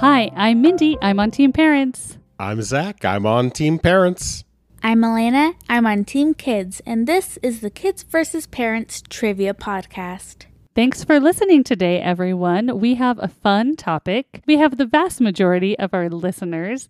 Hi, 0.00 0.30
I'm 0.36 0.62
Mindy. 0.62 0.96
I'm 1.02 1.18
on 1.18 1.32
Team 1.32 1.52
Parents. 1.52 2.18
I'm 2.38 2.62
Zac. 2.62 3.04
I'm 3.04 3.26
on 3.26 3.50
Team 3.50 3.80
Parents. 3.80 4.44
I'm 4.80 5.02
Elena. 5.02 5.54
I'm 5.68 5.86
on 5.86 6.04
Team 6.04 6.34
Kids, 6.34 6.80
and 6.86 7.08
this 7.08 7.36
is 7.42 7.62
the 7.62 7.70
Kids 7.70 8.04
versus 8.04 8.46
Parents 8.46 9.02
Trivia 9.08 9.54
Podcast. 9.54 10.46
Thanks 10.76 11.02
for 11.02 11.18
listening 11.18 11.64
today, 11.64 12.00
everyone. 12.00 12.78
We 12.78 12.94
have 12.94 13.18
a 13.18 13.26
fun 13.26 13.74
topic. 13.74 14.44
We 14.46 14.58
have 14.58 14.76
the 14.76 14.86
vast 14.86 15.20
majority 15.20 15.76
of 15.80 15.92
our 15.92 16.08
listeners 16.08 16.88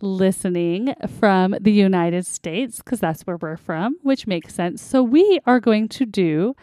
listening 0.00 0.94
from 1.18 1.56
the 1.60 1.72
United 1.72 2.24
States, 2.24 2.76
because 2.76 3.00
that's 3.00 3.22
where 3.22 3.36
we're 3.36 3.56
from, 3.56 3.96
which 4.02 4.28
makes 4.28 4.54
sense. 4.54 4.80
So, 4.80 5.02
we 5.02 5.40
are 5.44 5.58
going 5.58 5.88
to 5.88 6.06
do 6.06 6.54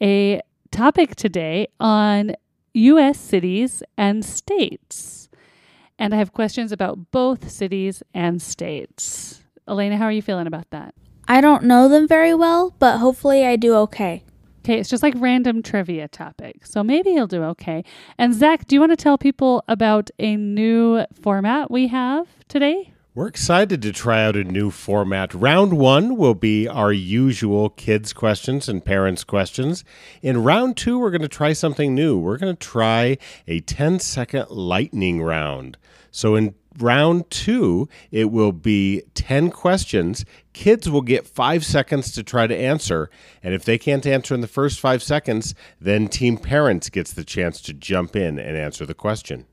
a 0.00 0.40
topic 0.70 1.16
today 1.16 1.66
on 1.80 2.36
U.S. 2.74 3.18
cities 3.18 3.82
and 3.98 4.24
states. 4.24 5.28
And 6.02 6.12
I 6.12 6.16
have 6.16 6.32
questions 6.32 6.72
about 6.72 7.12
both 7.12 7.48
cities 7.48 8.02
and 8.12 8.42
states. 8.42 9.44
Elena, 9.68 9.96
how 9.96 10.06
are 10.06 10.10
you 10.10 10.20
feeling 10.20 10.48
about 10.48 10.68
that? 10.70 10.96
I 11.28 11.40
don't 11.40 11.62
know 11.62 11.88
them 11.88 12.08
very 12.08 12.34
well, 12.34 12.74
but 12.80 12.98
hopefully 12.98 13.46
I 13.46 13.54
do 13.54 13.76
okay. 13.76 14.24
Okay, 14.64 14.80
it's 14.80 14.90
just 14.90 15.04
like 15.04 15.14
random 15.16 15.62
trivia 15.62 16.08
topic. 16.08 16.66
So 16.66 16.82
maybe 16.82 17.10
you'll 17.10 17.28
do 17.28 17.44
okay. 17.44 17.84
And 18.18 18.34
Zac, 18.34 18.66
do 18.66 18.74
you 18.74 18.80
want 18.80 18.90
to 18.90 18.96
tell 18.96 19.16
people 19.16 19.62
about 19.68 20.10
a 20.18 20.34
new 20.34 21.04
format 21.20 21.70
we 21.70 21.86
have 21.86 22.26
today? 22.48 22.92
We're 23.14 23.28
excited 23.28 23.82
to 23.82 23.92
try 23.92 24.24
out 24.24 24.36
a 24.36 24.44
new 24.44 24.70
format. 24.70 25.34
Round 25.34 25.74
one 25.74 26.16
will 26.16 26.34
be 26.34 26.66
our 26.66 26.94
usual 26.94 27.68
kids' 27.68 28.14
questions 28.14 28.70
and 28.70 28.82
parents' 28.82 29.22
questions. 29.22 29.84
In 30.22 30.42
round 30.42 30.78
two, 30.78 30.98
we're 30.98 31.10
going 31.10 31.20
to 31.20 31.28
try 31.28 31.52
something 31.52 31.94
new. 31.94 32.16
We're 32.16 32.38
going 32.38 32.56
to 32.56 32.66
try 32.66 33.18
a 33.46 33.60
10 33.60 33.98
second 33.98 34.48
lightning 34.48 35.20
round. 35.20 35.76
So 36.10 36.36
in 36.36 36.54
round 36.78 37.28
two, 37.28 37.86
it 38.10 38.30
will 38.30 38.52
be 38.52 39.02
10 39.12 39.50
questions. 39.50 40.24
Kids 40.54 40.88
will 40.88 41.02
get 41.02 41.26
five 41.26 41.66
seconds 41.66 42.12
to 42.12 42.22
try 42.22 42.46
to 42.46 42.56
answer. 42.56 43.10
And 43.42 43.52
if 43.52 43.62
they 43.62 43.76
can't 43.76 44.06
answer 44.06 44.34
in 44.34 44.40
the 44.40 44.46
first 44.46 44.80
five 44.80 45.02
seconds, 45.02 45.54
then 45.78 46.08
Team 46.08 46.38
Parents 46.38 46.88
gets 46.88 47.12
the 47.12 47.24
chance 47.24 47.60
to 47.60 47.74
jump 47.74 48.16
in 48.16 48.38
and 48.38 48.56
answer 48.56 48.86
the 48.86 48.94
question. 48.94 49.44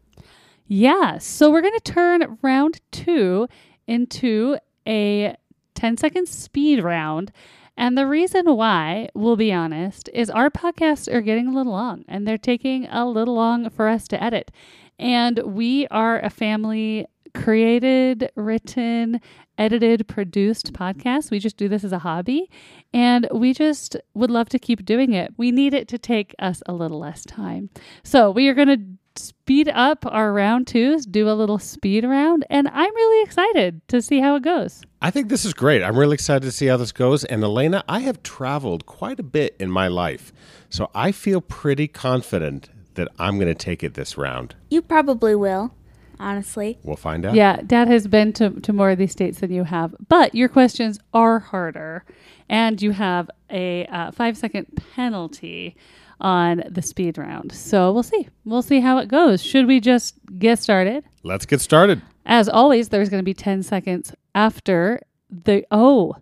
Yeah, 0.72 1.18
so 1.18 1.50
we're 1.50 1.64
going 1.64 1.80
to 1.80 1.92
turn 1.92 2.38
round 2.44 2.80
two 2.92 3.48
into 3.88 4.60
a 4.88 5.36
10 5.74 5.98
second 5.98 6.28
speed 6.28 6.84
round. 6.84 7.32
And 7.76 7.98
the 7.98 8.06
reason 8.06 8.46
why, 8.56 9.10
we'll 9.16 9.36
be 9.36 9.52
honest, 9.52 10.12
is 10.14 10.30
our 10.30 10.52
podcasts 10.52 11.12
are 11.12 11.22
getting 11.22 11.48
a 11.48 11.54
little 11.54 11.72
long 11.72 12.06
and 12.08 12.28
they're 12.28 12.38
taking 12.38 12.86
a 12.86 13.08
little 13.08 13.34
long 13.34 13.72
for 13.72 13.88
us 13.88 14.08
to 14.10 14.24
edit. 14.24 14.52
And 15.00 15.40
we 15.40 15.88
are 15.88 16.20
a 16.20 16.30
family 16.30 17.08
created, 17.34 18.32
written, 18.36 19.22
edited, 19.58 20.08
produced 20.08 20.74
podcast. 20.74 21.32
We 21.32 21.40
just 21.40 21.58
do 21.58 21.68
this 21.68 21.84
as 21.84 21.94
a 21.94 22.00
hobby 22.00 22.48
and 22.94 23.28
we 23.34 23.54
just 23.54 23.98
would 24.14 24.30
love 24.30 24.50
to 24.50 24.60
keep 24.60 24.86
doing 24.86 25.14
it. 25.14 25.34
We 25.36 25.52
need 25.52 25.74
it 25.74 25.88
to 25.88 25.98
take 25.98 26.36
us 26.38 26.62
a 26.68 26.74
little 26.74 27.00
less 27.00 27.24
time. 27.26 27.72
So 28.04 28.30
we 28.30 28.48
are 28.50 28.54
going 28.54 28.68
to 28.68 28.99
speed 29.20 29.70
up 29.70 30.06
our 30.06 30.32
round 30.34 30.68
twos, 30.68 31.06
do 31.06 31.30
a 31.30 31.34
little 31.34 31.60
speed 31.60 32.04
round, 32.04 32.46
and 32.50 32.68
I'm 32.68 32.96
really 32.96 33.24
excited 33.24 33.88
to 33.90 34.02
see 34.02 34.20
how 34.20 34.36
it 34.36 34.44
goes. 34.44 34.84
I 35.02 35.12
think 35.12 35.30
this 35.30 35.46
is 35.46 35.54
great. 35.54 35.84
I'm 35.84 35.98
really 35.98 36.14
excited 36.14 36.44
to 36.44 36.52
see 36.52 36.68
how 36.68 36.78
this 36.78 36.92
goes. 36.92 37.24
And 37.26 37.44
Elena, 37.44 37.84
I 37.88 38.00
have 38.00 38.24
traveled 38.24 38.86
quite 38.86 39.20
a 39.20 39.24
bit 39.24 39.56
in 39.60 39.70
my 39.70 39.88
life, 39.88 40.32
so 40.70 40.90
I 40.96 41.12
feel 41.12 41.42
pretty 41.42 41.88
confident 41.88 42.70
that 42.96 43.08
I'm 43.18 43.36
going 43.36 43.48
to 43.48 43.56
take 43.56 43.84
it 43.84 43.94
this 43.94 44.18
round. 44.18 44.56
You 44.70 44.82
probably 44.82 45.36
will, 45.36 45.74
honestly. 46.20 46.80
We'll 46.84 46.96
find 46.96 47.26
out. 47.26 47.36
Yeah, 47.36 47.62
Dad 47.66 47.88
has 47.88 48.08
been 48.08 48.34
to, 48.34 48.50
to 48.62 48.74
more 48.74 48.92
of 48.92 48.98
these 48.98 49.12
states 49.12 49.40
than 49.40 49.52
you 49.52 49.64
have, 49.64 49.96
but 50.08 50.36
your 50.36 50.50
questions 50.50 51.00
are 51.14 51.40
harder, 51.40 52.04
and 52.50 52.82
you 52.82 52.92
have 52.92 53.30
a 53.50 53.86
uh, 53.88 54.12
five 54.12 54.38
second 54.38 54.68
penalty 54.96 55.76
on 56.20 56.64
the 56.70 56.82
speed 56.82 57.18
round. 57.18 57.52
So 57.52 57.92
we'll 57.92 58.04
see. 58.04 58.28
We'll 58.46 58.62
see 58.62 58.80
how 58.80 58.98
it 58.98 59.08
goes. 59.08 59.44
Should 59.44 59.68
we 59.68 59.80
just 59.80 60.16
get 60.38 60.60
started? 60.60 61.04
Let's 61.24 61.46
get 61.46 61.62
started. 61.62 62.02
As 62.26 62.50
always, 62.50 62.90
there's 62.90 63.10
going 63.10 63.22
to 63.22 63.26
be 63.26 63.34
10 63.34 63.64
seconds 63.64 64.14
after 64.36 65.02
the. 65.30 65.66
Oh, 65.72 66.16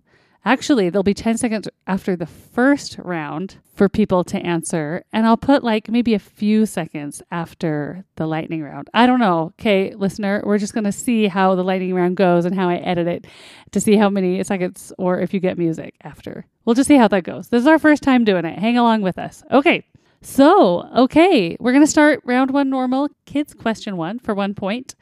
actually, 0.47 0.90
there'll 0.90 1.03
be 1.03 1.13
10 1.13 1.38
seconds 1.38 1.68
after 1.85 2.16
the 2.16 2.25
first 2.25 2.97
round 3.00 3.58
for 3.75 3.90
people 3.90 4.24
to 4.24 4.40
answer. 4.40 5.03
And 5.13 5.28
I'll 5.28 5.38
put 5.38 5.63
like 5.63 5.90
maybe 5.90 6.13
a 6.13 6.19
few 6.19 6.66
seconds 6.66 7.22
after 7.31 8.06
the 8.16 8.25
lightning 8.25 8.63
round. 8.63 8.90
I 8.94 9.06
don't 9.06 9.19
know. 9.19 9.53
Okay, 9.59 9.94
listener, 9.96 10.41
we're 10.46 10.57
just 10.57 10.74
going 10.74 10.84
to 10.86 10.91
see 10.91 11.28
how 11.28 11.56
the 11.56 11.63
lightning 11.63 11.94
round 11.94 12.18
goes 12.18 12.46
and 12.46 12.56
how 12.56 12.69
I 12.69 12.78
edit 12.78 13.07
it 13.07 13.28
to 13.72 13.80
see 13.80 13.96
how 13.96 14.09
many 14.09 14.44
seconds 14.44 14.94
or 14.97 15.19
if 15.19 15.34
you 15.34 15.40
get 15.40 15.57
music 15.57 15.96
after. 16.03 16.46
We'll 16.66 16.75
just 16.75 16.88
see 16.88 16.97
how 16.97 17.07
that 17.09 17.24
goes. 17.24 17.50
This 17.50 17.62
is 17.62 17.68
our 17.68 17.80
first 17.80 18.03
time 18.03 18.24
doing 18.24 18.46
it. 18.46 18.57
Hang 18.57 18.78
along 18.78 19.02
with 19.02 19.18
us. 19.18 19.44
Okay. 19.52 19.86
So, 20.22 20.90
okay, 20.97 21.56
we're 21.59 21.72
going 21.74 21.84
to 21.84 21.91
start 21.91 22.22
round 22.25 22.50
one 22.52 22.69
normal. 22.69 23.09
Kids 23.25 23.53
question 23.53 23.97
one 23.97 24.18
for 24.18 24.34
one 24.34 24.56
point. 24.56 24.96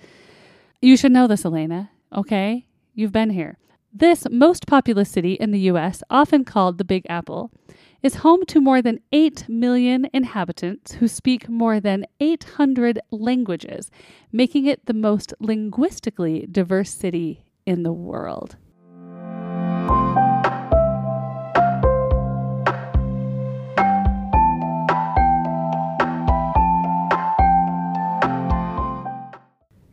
You 0.81 0.97
should 0.97 1.13
know 1.13 1.25
this, 1.25 1.45
Elena. 1.45 1.89
Okay. 2.13 2.65
You've 2.93 3.13
been 3.13 3.29
here. 3.29 3.57
This 3.97 4.27
most 4.29 4.67
populous 4.67 5.09
city 5.09 5.35
in 5.35 5.51
the 5.51 5.59
U.S., 5.71 6.03
often 6.09 6.43
called 6.43 6.77
the 6.77 6.83
Big 6.83 7.05
Apple, 7.07 7.49
is 8.03 8.15
home 8.15 8.45
to 8.47 8.59
more 8.59 8.81
than 8.81 8.99
8 9.13 9.47
million 9.47 10.09
inhabitants 10.11 10.95
who 10.95 11.07
speak 11.07 11.47
more 11.47 11.79
than 11.79 12.05
800 12.19 12.99
languages, 13.09 13.89
making 14.33 14.65
it 14.65 14.85
the 14.85 14.93
most 14.93 15.33
linguistically 15.39 16.45
diverse 16.51 16.89
city 16.89 17.45
in 17.65 17.83
the 17.83 17.93
world. 17.93 18.57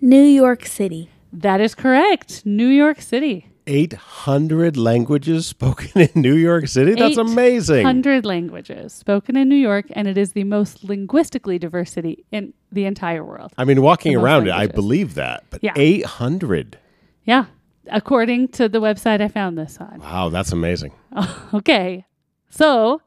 New 0.01 0.25
York 0.25 0.67
City. 0.67 1.09
That 1.33 1.61
is 1.61 1.77
correct. 1.77 2.45
New 2.45 2.67
York 2.67 3.01
City. 3.01 3.52
800 3.73 4.77
languages 4.77 5.47
spoken 5.47 6.03
in 6.03 6.21
New 6.21 6.35
York 6.35 6.69
City? 6.69 6.95
That's 6.95 7.17
amazing. 7.17 7.85
100 7.85 8.27
languages 8.27 8.93
spoken 8.93 9.37
in 9.37 9.49
New 9.49 9.57
York, 9.57 9.87
and 9.93 10.07
it 10.07 10.19
is 10.19 10.33
the 10.33 10.45
most 10.45 10.85
linguistically 10.85 11.59
diverse 11.59 11.93
city 11.93 12.25
in 12.31 12.53
the 12.71 12.85
entire 12.85 13.25
world. 13.25 13.53
I 13.57 13.65
mean, 13.65 13.81
walking 13.81 14.15
around 14.15 14.47
it, 14.47 14.53
I 14.53 14.67
believe 14.67 15.15
that. 15.15 15.45
But 15.51 15.65
Yeah. 15.65 15.73
800. 15.77 16.79
Yeah, 17.25 17.47
according 17.87 18.49
to 18.49 18.69
the 18.69 18.79
website 18.81 19.21
I 19.23 19.29
found 19.29 19.57
this 19.57 19.79
on. 19.81 20.01
Wow, 20.01 20.29
that's 20.29 20.53
amazing. 20.53 20.93
Okay, 21.55 22.05
so 22.51 23.01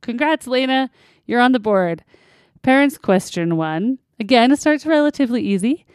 congrats, 0.00 0.46
Lena. 0.46 0.90
You're 1.26 1.40
on 1.40 1.52
the 1.52 1.60
board. 1.60 2.04
Parents 2.62 2.98
question 2.98 3.56
one. 3.56 3.98
Again, 4.20 4.52
it 4.52 4.58
starts 4.60 4.84
relatively 4.86 5.42
easy. 5.42 5.86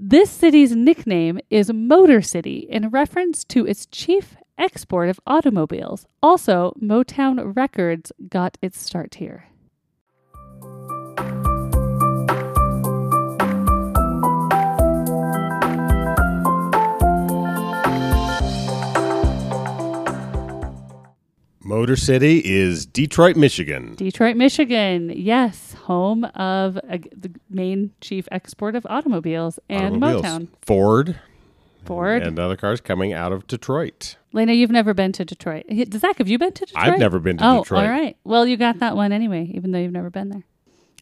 This 0.00 0.30
city's 0.30 0.76
nickname 0.76 1.40
is 1.50 1.72
Motor 1.72 2.22
City 2.22 2.68
in 2.70 2.90
reference 2.90 3.42
to 3.46 3.66
its 3.66 3.84
chief 3.86 4.36
export 4.56 5.08
of 5.08 5.18
automobiles. 5.26 6.06
Also, 6.22 6.72
Motown 6.80 7.56
Records 7.56 8.12
got 8.28 8.56
its 8.62 8.80
start 8.80 9.16
here. 9.16 9.48
Motor 21.68 21.96
City 21.96 22.40
is 22.46 22.86
Detroit, 22.86 23.36
Michigan. 23.36 23.94
Detroit, 23.96 24.38
Michigan. 24.38 25.12
Yes, 25.14 25.74
home 25.74 26.24
of 26.34 26.78
uh, 26.78 26.96
the 27.14 27.30
main 27.50 27.90
chief 28.00 28.26
export 28.32 28.74
of 28.74 28.86
automobiles 28.88 29.58
and 29.68 30.02
Automobiles. 30.02 30.24
Motown. 30.24 30.48
Ford. 30.62 31.20
Ford. 31.84 32.22
And 32.22 32.38
other 32.38 32.56
cars 32.56 32.80
coming 32.80 33.12
out 33.12 33.32
of 33.32 33.46
Detroit. 33.46 34.16
Lena, 34.32 34.54
you've 34.54 34.70
never 34.70 34.94
been 34.94 35.12
to 35.12 35.26
Detroit. 35.26 35.66
Zac, 35.92 36.16
have 36.16 36.28
you 36.28 36.38
been 36.38 36.52
to 36.52 36.64
Detroit? 36.64 36.86
I've 36.86 36.98
never 36.98 37.18
been 37.18 37.36
to 37.36 37.46
oh, 37.46 37.58
Detroit. 37.58 37.84
all 37.84 37.90
right. 37.90 38.16
Well, 38.24 38.46
you 38.46 38.56
got 38.56 38.78
that 38.78 38.96
one 38.96 39.12
anyway, 39.12 39.50
even 39.52 39.72
though 39.72 39.78
you've 39.78 39.92
never 39.92 40.08
been 40.08 40.30
there. 40.30 40.44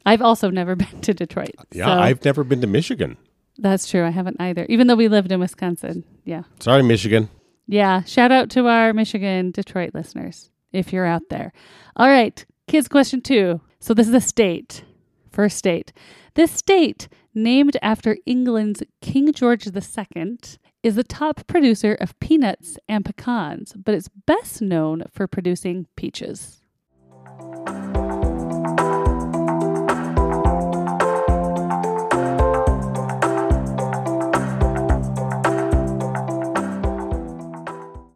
I've 0.04 0.20
also 0.20 0.50
never 0.50 0.74
been 0.74 1.00
to 1.02 1.14
Detroit. 1.14 1.54
Yeah, 1.70 1.86
so 1.86 1.92
I've 1.92 2.24
never 2.24 2.42
been 2.42 2.60
to 2.62 2.66
Michigan. 2.66 3.18
That's 3.56 3.88
true. 3.88 4.04
I 4.04 4.10
haven't 4.10 4.38
either, 4.40 4.66
even 4.68 4.88
though 4.88 4.96
we 4.96 5.06
lived 5.06 5.30
in 5.30 5.38
Wisconsin. 5.38 6.02
Yeah. 6.24 6.42
Sorry, 6.58 6.82
Michigan. 6.82 7.28
Yeah. 7.68 8.02
Shout 8.02 8.32
out 8.32 8.50
to 8.50 8.66
our 8.66 8.92
Michigan, 8.92 9.52
Detroit 9.52 9.92
listeners 9.94 10.50
if 10.76 10.92
you're 10.92 11.06
out 11.06 11.22
there. 11.30 11.52
All 11.96 12.08
right, 12.08 12.44
kids, 12.68 12.88
question 12.88 13.20
two. 13.20 13.60
So 13.80 13.94
this 13.94 14.08
is 14.08 14.14
a 14.14 14.20
state, 14.20 14.84
first 15.30 15.56
state. 15.56 15.92
This 16.34 16.52
state, 16.52 17.08
named 17.34 17.76
after 17.82 18.18
England's 18.26 18.82
King 19.00 19.32
George 19.32 19.66
II, 19.66 20.38
is 20.82 20.94
the 20.94 21.04
top 21.04 21.46
producer 21.46 21.94
of 21.94 22.18
peanuts 22.20 22.78
and 22.88 23.04
pecans, 23.04 23.72
but 23.72 23.94
it's 23.94 24.08
best 24.26 24.60
known 24.60 25.04
for 25.10 25.26
producing 25.26 25.86
peaches. 25.96 26.62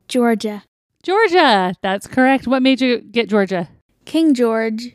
Georgia. 0.08 0.64
Georgia. 1.02 1.74
That's 1.82 2.06
correct. 2.06 2.46
What 2.46 2.62
made 2.62 2.80
you 2.80 3.00
get 3.00 3.28
Georgia? 3.28 3.68
King 4.04 4.34
George. 4.34 4.94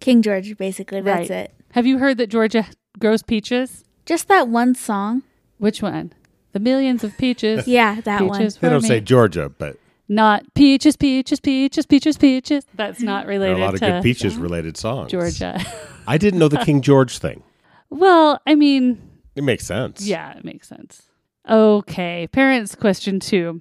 King 0.00 0.22
George, 0.22 0.56
basically. 0.56 1.00
That's 1.00 1.30
Right. 1.30 1.44
it. 1.44 1.54
Have 1.72 1.86
you 1.86 1.98
heard 1.98 2.18
that 2.18 2.28
Georgia 2.28 2.66
grows 2.98 3.22
peaches? 3.22 3.84
Just 4.06 4.28
that 4.28 4.48
one 4.48 4.74
song. 4.74 5.22
Which 5.58 5.82
one? 5.82 6.12
The 6.52 6.60
millions 6.60 7.02
of 7.04 7.16
peaches. 7.18 7.66
Yeah, 7.66 8.00
that 8.02 8.22
one. 8.22 8.38
peaches 8.38 8.56
They 8.56 8.68
don't 8.68 8.82
me. 8.82 8.88
say 8.88 9.00
Georgia, 9.00 9.50
but 9.58 9.76
not 10.08 10.42
peaches, 10.54 10.96
peaches, 10.96 11.40
peaches, 11.40 11.84
peaches, 11.84 12.16
peaches. 12.16 12.64
That's 12.74 13.00
not 13.02 13.26
there 13.26 13.34
are 13.36 13.38
related 13.38 13.58
a 13.58 13.64
lot 13.64 13.74
of 13.74 13.80
good 13.80 14.02
peaches 14.02 14.36
related 14.36 14.76
songs. 14.76 15.10
Georgia. 15.10 15.60
I 16.06 16.16
didn't 16.16 16.38
know 16.38 16.48
the 16.48 16.58
King 16.64 16.80
George 16.80 17.18
thing. 17.18 17.42
well, 17.90 18.40
I 18.46 18.54
mean, 18.54 18.98
It 19.34 19.42
makes 19.44 19.66
sense. 19.66 20.06
yeah, 20.06 20.36
it 20.38 20.44
makes 20.44 20.68
sense. 20.68 21.02
Okay, 21.48 22.28
parents 22.32 22.74
question 22.74 23.20
2. 23.20 23.60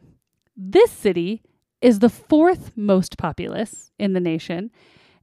This 0.59 0.91
city 0.91 1.43
is 1.81 1.99
the 1.99 2.09
fourth 2.09 2.71
most 2.75 3.15
populous 3.15 3.91
in 3.99 4.13
the 4.13 4.19
nation, 4.19 4.71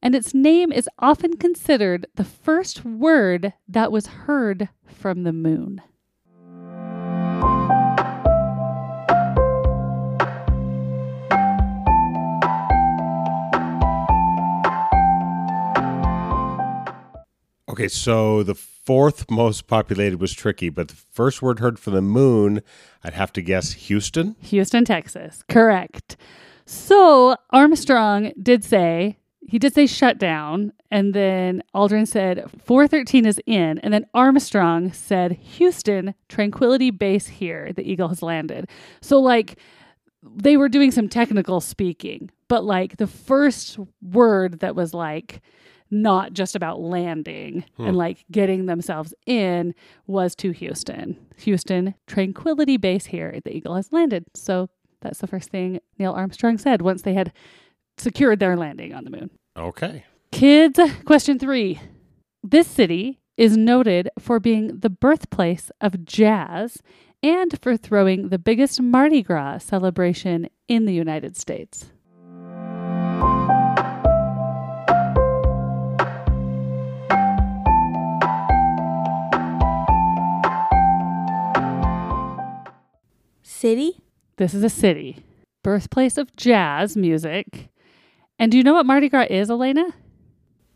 and 0.00 0.14
its 0.14 0.32
name 0.32 0.70
is 0.70 0.88
often 1.00 1.36
considered 1.38 2.06
the 2.14 2.25
first 2.25 2.84
word 2.84 3.52
that 3.66 3.90
was 3.90 4.06
heard 4.06 4.69
from 4.86 5.25
the 5.25 5.32
moon. 5.32 5.82
Okay, 17.75 17.88
so 17.88 18.44
the 18.44 18.55
fourth 18.55 19.29
most 19.29 19.67
populated 19.67 20.21
was 20.21 20.32
tricky, 20.32 20.69
but 20.69 20.87
the 20.87 20.94
first 20.94 21.43
word 21.43 21.59
heard 21.59 21.76
from 21.76 21.94
the 21.94 22.00
moon, 22.00 22.62
I'd 23.03 23.15
have 23.15 23.32
to 23.32 23.43
guess 23.43 23.73
Houston. 23.73 24.37
Houston, 24.43 24.85
Texas. 24.85 25.43
Correct. 25.49 26.17
So 26.67 27.35
Armstrong 27.50 28.32
did 28.41 28.62
say, 28.62 29.19
he 29.49 29.59
did 29.59 29.75
say 29.75 29.88
shut 29.88 30.19
down. 30.19 30.73
And 30.93 31.15
then 31.15 31.65
Aldrin 31.75 32.06
said 32.06 32.49
413 32.65 33.26
is 33.26 33.41
in. 33.44 33.81
And 33.81 33.93
then 33.93 34.06
Armstrong 34.15 34.93
said, 34.93 35.32
Houston, 35.32 36.15
Tranquility 36.29 36.93
Base 36.93 37.26
here. 37.26 37.73
The 37.73 37.82
Eagle 37.82 38.06
has 38.06 38.23
landed. 38.23 38.69
So, 39.03 39.19
like, 39.19 39.59
they 40.23 40.56
were 40.56 40.69
doing 40.69 40.93
some 40.93 41.09
technical 41.09 41.61
speaking, 41.61 42.31
but 42.47 42.65
like 42.65 42.99
the 42.99 43.09
first 43.09 43.81
word 44.00 44.61
that 44.61 44.76
was 44.76 44.94
like, 44.94 45.43
not 45.90 46.32
just 46.32 46.56
about 46.56 46.81
landing 46.81 47.64
and 47.78 47.90
hmm. 47.90 47.94
like 47.94 48.25
getting 48.31 48.66
themselves 48.66 49.14
in 49.26 49.75
was 50.06 50.34
to 50.36 50.50
Houston. 50.50 51.16
Houston, 51.38 51.94
tranquility 52.06 52.76
base 52.76 53.06
here. 53.06 53.38
The 53.44 53.54
Eagle 53.56 53.76
has 53.76 53.92
landed. 53.92 54.25
So 54.34 54.69
that's 55.00 55.20
the 55.20 55.26
first 55.26 55.50
thing 55.50 55.81
Neil 55.98 56.12
Armstrong 56.12 56.58
said 56.58 56.82
once 56.82 57.02
they 57.02 57.14
had 57.14 57.32
secured 57.96 58.40
their 58.40 58.56
landing 58.56 58.94
on 58.94 59.04
the 59.04 59.10
moon. 59.10 59.31
Okay. 59.56 60.04
Kids, 60.32 60.81
question 61.04 61.38
three. 61.38 61.81
This 62.42 62.66
city 62.66 63.20
is 63.37 63.56
noted 63.56 64.10
for 64.19 64.40
being 64.40 64.78
the 64.80 64.90
birthplace 64.90 65.70
of 65.80 66.04
jazz 66.04 66.78
and 67.22 67.58
for 67.62 67.76
throwing 67.76 68.28
the 68.28 68.38
biggest 68.38 68.80
Mardi 68.80 69.22
Gras 69.22 69.58
celebration 69.58 70.48
in 70.69 70.84
the 70.84 70.92
United 70.92 71.37
States. 71.37 71.90
City? 83.64 83.96
This 84.37 84.52
is 84.52 84.62
a 84.62 84.69
city, 84.69 85.25
birthplace 85.62 86.19
of 86.19 86.37
jazz 86.37 86.99
music. 86.99 87.70
And 88.38 88.52
do 88.52 88.58
you 88.58 88.62
know 88.62 88.75
what 88.75 88.84
Mardi 88.84 89.08
Gras 89.08 89.28
is, 89.31 89.49
Elena? 89.49 89.87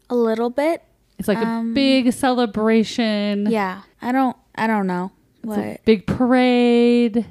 A 0.08 0.14
little 0.14 0.48
bit. 0.48 0.82
It's 1.18 1.28
like 1.28 1.36
a 1.36 1.46
Um, 1.46 1.74
big 1.74 2.10
celebration. 2.14 3.46
Yeah. 3.50 3.82
I 4.00 4.10
don't 4.10 4.38
I 4.54 4.66
don't 4.66 4.86
know. 4.86 5.12
It's 5.44 5.54
a 5.54 5.60
What? 5.72 5.84
big 5.84 6.06
parade. 6.06 7.26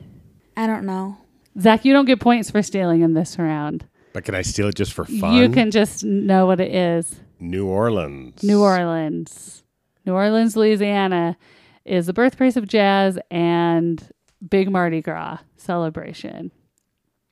I 0.55 0.67
don't 0.67 0.85
know. 0.85 1.17
Zac, 1.59 1.85
you 1.85 1.91
don't 1.91 2.05
get 2.05 2.19
points 2.19 2.51
for 2.51 2.61
stealing 2.61 3.01
in 3.01 3.15
this 3.15 3.39
round. 3.39 3.87
But 4.13 4.25
can 4.25 4.35
I 4.35 4.43
steal 4.43 4.67
it 4.67 4.75
just 4.75 4.93
for 4.93 5.05
fun? 5.05 5.33
You 5.33 5.49
can 5.49 5.71
just 5.71 6.03
know 6.03 6.45
what 6.45 6.59
it 6.61 6.71
is. 6.71 7.19
New 7.39 7.65
Orleans. 7.65 8.43
New 8.43 8.61
Orleans. 8.61 9.63
New 10.05 10.13
Orleans, 10.13 10.55
Louisiana 10.55 11.35
is 11.83 12.05
the 12.05 12.13
birthplace 12.13 12.57
of 12.57 12.67
jazz 12.67 13.17
and 13.31 14.07
big 14.51 14.69
Mardi 14.69 15.01
Gras 15.01 15.39
celebration. 15.57 16.51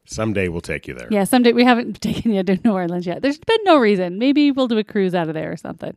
Someday 0.06 0.48
we'll 0.48 0.62
take 0.62 0.88
you 0.88 0.94
there. 0.94 1.08
Yeah, 1.10 1.24
someday 1.24 1.54
we 1.54 1.64
haven't 1.64 2.02
taken 2.02 2.32
you 2.32 2.44
to 2.44 2.60
New 2.64 2.74
Orleans 2.74 3.08
yet. 3.08 3.22
There's 3.22 3.40
been 3.40 3.64
no 3.64 3.78
reason. 3.78 4.20
Maybe 4.20 4.52
we'll 4.52 4.68
do 4.68 4.78
a 4.78 4.84
cruise 4.84 5.16
out 5.16 5.28
of 5.28 5.34
there 5.34 5.52
or 5.52 5.58
something. 5.58 5.96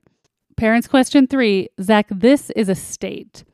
Parents 0.56 0.88
question 0.88 1.26
three 1.26 1.69
Zac, 1.80 2.06
this 2.10 2.50
is 2.50 2.69
a 2.69 2.75
state. 2.75 3.44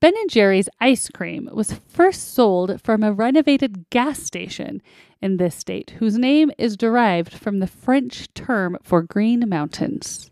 Ben 0.00 0.14
and 0.16 0.30
Jerry's 0.30 0.68
ice 0.80 1.08
cream 1.08 1.48
was 1.52 1.72
first 1.72 2.34
sold 2.34 2.80
from 2.82 3.02
a 3.02 3.12
renovated 3.12 3.88
gas 3.90 4.22
station 4.22 4.82
in 5.22 5.38
this 5.38 5.54
state, 5.54 5.94
whose 5.98 6.18
name 6.18 6.50
is 6.58 6.76
derived 6.76 7.32
from 7.32 7.58
the 7.58 7.66
French 7.66 8.32
term 8.34 8.76
for 8.82 9.02
green 9.02 9.48
mountains. 9.48 10.30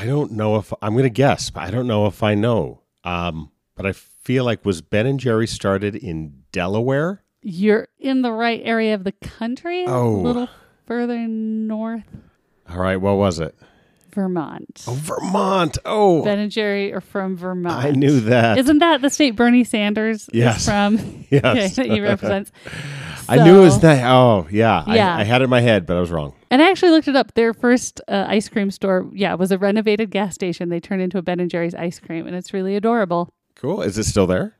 I 0.00 0.06
don't 0.06 0.32
know 0.32 0.56
if 0.56 0.72
I'm 0.80 0.92
going 0.92 1.02
to 1.04 1.10
guess, 1.10 1.50
but 1.50 1.60
I 1.62 1.70
don't 1.70 1.86
know 1.86 2.06
if 2.06 2.22
I 2.22 2.34
know. 2.34 2.80
Um, 3.04 3.50
but 3.76 3.84
I 3.84 3.92
feel 3.92 4.44
like 4.44 4.64
was 4.64 4.80
Ben 4.80 5.04
and 5.06 5.20
Jerry 5.20 5.46
started 5.46 5.94
in 5.94 6.42
Delaware? 6.52 7.22
You're 7.42 7.88
in 7.98 8.22
the 8.22 8.32
right 8.32 8.60
area 8.64 8.94
of 8.94 9.04
the 9.04 9.12
country, 9.12 9.84
Oh. 9.86 10.08
a 10.16 10.22
little 10.22 10.48
further 10.86 11.18
north, 11.28 12.04
All 12.68 12.78
right, 12.78 12.96
what 12.96 13.16
was 13.16 13.38
it? 13.40 13.54
Vermont. 14.12 14.84
Oh, 14.88 14.92
Vermont. 14.94 15.78
Oh, 15.84 16.24
Ben 16.24 16.38
and 16.38 16.50
Jerry 16.50 16.92
are 16.92 17.00
from 17.00 17.36
Vermont. 17.36 17.76
I 17.84 17.90
knew 17.90 18.20
that. 18.20 18.58
Isn't 18.58 18.78
that 18.78 19.02
the 19.02 19.10
state 19.10 19.36
Bernie 19.36 19.64
Sanders 19.64 20.28
Yes. 20.32 20.60
is 20.60 20.64
from? 20.66 20.96
Yes. 21.30 21.76
that 21.76 21.86
he 21.86 22.00
represents. 22.00 22.50
I 23.28 23.36
knew 23.44 23.58
it 23.60 23.64
was 23.64 23.80
that. 23.80 24.04
Oh, 24.10 24.48
yeah. 24.50 24.82
Yeah. 24.88 25.14
I, 25.16 25.20
I 25.20 25.24
had 25.24 25.42
it 25.42 25.44
in 25.44 25.50
my 25.50 25.60
head, 25.60 25.86
but 25.86 25.96
I 25.96 26.00
was 26.00 26.10
wrong. 26.10 26.32
And 26.50 26.60
I 26.60 26.68
actually 26.68 26.90
looked 26.90 27.08
it 27.08 27.14
up. 27.14 27.34
Their 27.34 27.54
first 27.54 28.00
uh, 28.08 28.26
ice 28.28 28.48
cream 28.48 28.70
store, 28.70 29.08
yeah, 29.12 29.34
was 29.34 29.52
a 29.52 29.58
renovated 29.58 30.10
gas 30.10 30.34
station. 30.34 30.68
They 30.68 30.80
turned 30.80 31.00
into 31.00 31.18
a 31.18 31.22
Ben 31.22 31.38
and 31.38 31.50
Jerry's 31.50 31.74
ice 31.74 32.00
cream, 32.00 32.26
and 32.26 32.34
it's 32.34 32.52
really 32.52 32.74
adorable. 32.74 33.32
Cool. 33.54 33.82
Is 33.82 33.96
it 33.98 34.04
still 34.04 34.26
there? 34.26 34.56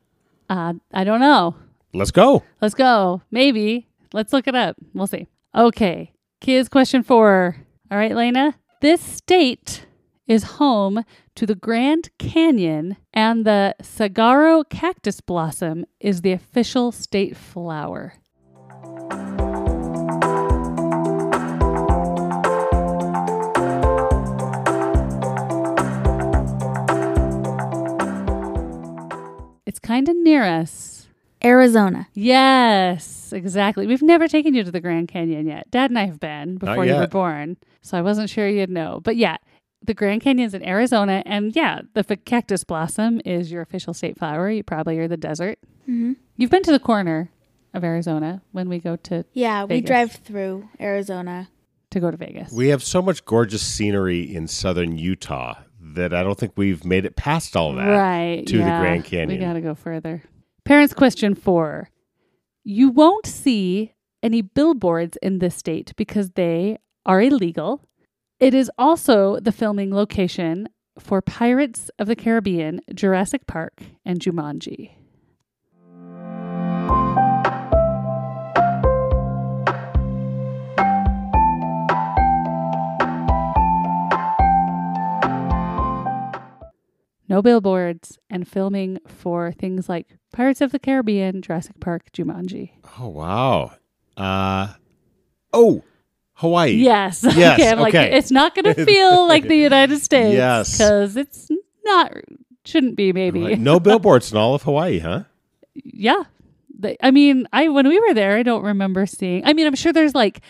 Uh, 0.49 0.75
I 0.92 1.04
don't 1.04 1.20
know. 1.20 1.56
Let's 1.92 2.12
go. 2.12 2.44
Let's 2.61 2.75
go. 2.75 3.23
Maybe. 3.30 3.88
Let's 4.12 4.32
look 4.32 4.47
it 4.47 4.54
up. 4.54 4.76
We'll 4.94 5.06
see. 5.06 5.26
Okay. 5.54 6.12
Kids, 6.40 6.68
question 6.68 7.02
four. 7.02 7.56
All 7.90 7.99
right, 7.99 8.14
Lena. 8.14 8.54
This 8.80 9.00
state 9.00 9.87
is 10.26 10.44
home 10.44 11.04
to 11.35 11.44
the 11.44 11.56
Grand 11.56 12.11
Canyon, 12.18 12.97
and 13.12 13.44
the 13.44 13.75
saguaro 13.82 14.62
cactus 14.62 15.20
blossom 15.20 15.85
is 15.99 16.23
the 16.23 16.32
official 16.32 16.92
state 16.92 17.37
flower. 17.37 18.14
Kind 29.82 30.08
of 30.08 30.16
near 30.16 30.44
us. 30.44 31.08
Arizona. 31.42 32.06
Yes, 32.12 33.32
exactly. 33.32 33.87
We've 33.87 34.02
never 34.02 34.28
taken 34.28 34.54
you 34.54 34.62
to 34.64 34.70
the 34.70 34.80
Grand 34.80 35.08
Canyon 35.08 35.46
yet. 35.46 35.70
Dad 35.70 35.90
and 35.90 35.99
I 35.99 36.04
have 36.04 36.20
been 36.20 36.56
before 36.58 36.84
you 36.84 36.94
were 36.94 37.06
born, 37.06 37.56
so 37.80 37.96
I 37.96 38.02
wasn't 38.02 38.28
sure 38.30 38.46
you'd 38.49 38.68
know. 38.70 39.00
But 39.02 39.16
yeah, 39.16 39.38
the 39.82 39.94
Grand 39.94 40.20
Canyon's 40.20 40.52
in 40.52 40.62
Arizona, 40.66 41.22
and 41.25 41.56
yeah, 41.56 41.80
the 41.94 42.04
f- 42.08 42.25
cactus 42.26 42.62
blossom 42.64 43.20
is 43.25 43.50
your 43.50 43.62
official 43.62 43.94
state 43.94 44.18
flower. 44.18 44.50
You 44.50 44.62
probably 44.62 44.99
are 44.99 45.08
the 45.08 45.16
desert. 45.16 45.58
hmm 45.87 46.12
You've 46.37 46.50
been 46.50 46.62
to 46.64 46.72
the 46.72 46.78
corner 46.78 47.30
of 47.72 47.84
Arizona 47.84 48.42
when 48.52 48.68
we 48.68 48.78
go 48.78 48.96
to 48.96 49.25
Yeah, 49.32 49.64
we 49.64 49.80
drive 49.80 50.12
through 50.12 50.68
Arizona. 50.80 51.49
to 51.90 52.00
go 52.00 52.10
to 52.10 52.16
Vegas. 52.18 52.52
We 52.52 52.68
have 52.68 52.82
so 52.82 53.00
much 53.00 53.25
gorgeous 53.25 53.62
scenery 53.62 54.20
in 54.34 54.46
southern 54.46 54.99
Utah 54.99 55.54
that 55.94 56.14
I 56.14 56.23
don't 56.23 56.38
think 56.38 56.52
we've 56.56 56.85
made 56.85 57.04
it 57.04 57.16
past 57.16 57.56
all 57.56 57.75
that. 57.75 57.87
right 57.87 58.47
to 58.47 58.59
the 58.59 58.64
Grand 58.64 59.04
Canyon. 59.04 59.40
We 59.40 59.44
got 59.44 59.54
to 59.54 59.61
go 59.61 59.75
further. 59.75 60.23
Parents 60.64 60.94
question 60.94 61.35
four: 61.35 61.90
You 62.64 62.90
won't 62.90 63.26
see 63.26 63.94
any 64.23 64.42
billboards 64.42 65.16
in 65.23 65.38
this 65.38 65.56
state 65.56 65.92
because 65.97 66.30
they 66.30 66.78
are 67.06 67.20
illegal. 67.20 67.82
It 68.38 68.54
is 68.54 68.70
also 68.78 69.38
the 69.40 69.52
filming 69.52 69.94
location 69.94 70.68
for 70.99 71.20
Pirates 71.23 71.90
of 71.99 72.06
the 72.06 72.16
Caribbean, 72.16 72.80
Jurassic 72.94 73.47
Park, 73.47 73.82
and 74.04 74.20
Jumanji. 74.20 74.92
No 87.30 87.40
billboards, 87.40 88.18
and 88.28 88.46
filming 88.46 88.99
for 89.06 89.52
things 89.52 89.88
like 89.88 90.18
Pirates 90.32 90.60
of 90.60 90.72
the 90.72 90.78
Caribbean, 90.78 91.40
Jurassic 91.40 91.80
Park, 91.80 92.10
Jumanji. 92.12 92.72
Oh 92.99 93.08
wow. 93.08 93.72
Uh 94.16 94.75
oh, 95.52 95.82
Hawaii. 96.34 96.72
Yes. 96.72 97.25
Yes, 97.37 97.58
okay. 97.58 97.70
I'm 97.70 97.78
like, 97.78 97.94
okay. 97.94 98.16
it's 98.18 98.30
not 98.30 98.54
going 98.54 98.75
to 98.75 98.84
feel 98.84 99.26
like 99.26 99.46
the 99.49 99.56
United 99.56 100.00
States. 100.00 100.34
Yes. 100.34 100.76
Because 100.76 101.16
it's 101.16 101.49
not, 101.84 102.12
shouldn't 102.64 102.96
be, 102.96 103.12
maybe. 103.12 103.44
Right. 103.44 103.58
No 103.70 103.78
billboards 103.80 104.32
in 104.32 104.37
all 104.37 104.54
of 104.54 104.62
Hawaii, 104.64 104.99
huh? 104.99 105.25
yeah. 105.75 106.25
I 107.02 107.10
mean, 107.10 107.46
I 107.52 107.68
when 107.68 107.87
we 107.87 108.00
were 108.00 108.14
there, 108.14 108.37
I 108.38 108.42
don't 108.42 108.64
remember 108.64 109.04
seeing. 109.06 109.44
I 109.46 109.52
mean, 109.52 109.66
I'm 109.66 109.75
sure 109.75 109.92
there's 109.92 110.14
like 110.14 110.40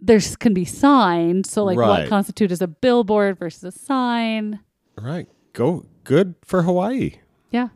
there's 0.00 0.36
can 0.36 0.52
be 0.54 0.64
signs. 0.66 1.50
So 1.50 1.64
like, 1.64 1.78
what 1.78 1.88
Right. 1.88 2.08
constitute 2.08 2.52
as 2.52 2.60
a 2.60 2.68
billboard 2.68 3.38
versus 3.38 3.64
a 3.64 3.72
sign? 3.72 4.60
Right. 5.00 5.26
Go 5.52 5.86
good 6.04 6.34
for 6.44 6.62
Hawaii. 6.62 7.16
Yeah. 7.50 7.68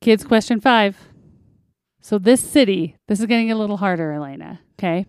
Kids, 0.00 0.24
question 0.24 0.60
five. 0.60 0.96
So 2.00 2.18
this 2.18 2.40
city, 2.40 2.96
this 3.08 3.20
is 3.20 3.26
getting 3.26 3.50
a 3.50 3.56
little 3.56 3.78
harder, 3.78 4.12
Elena. 4.12 4.60
Okay. 4.78 5.06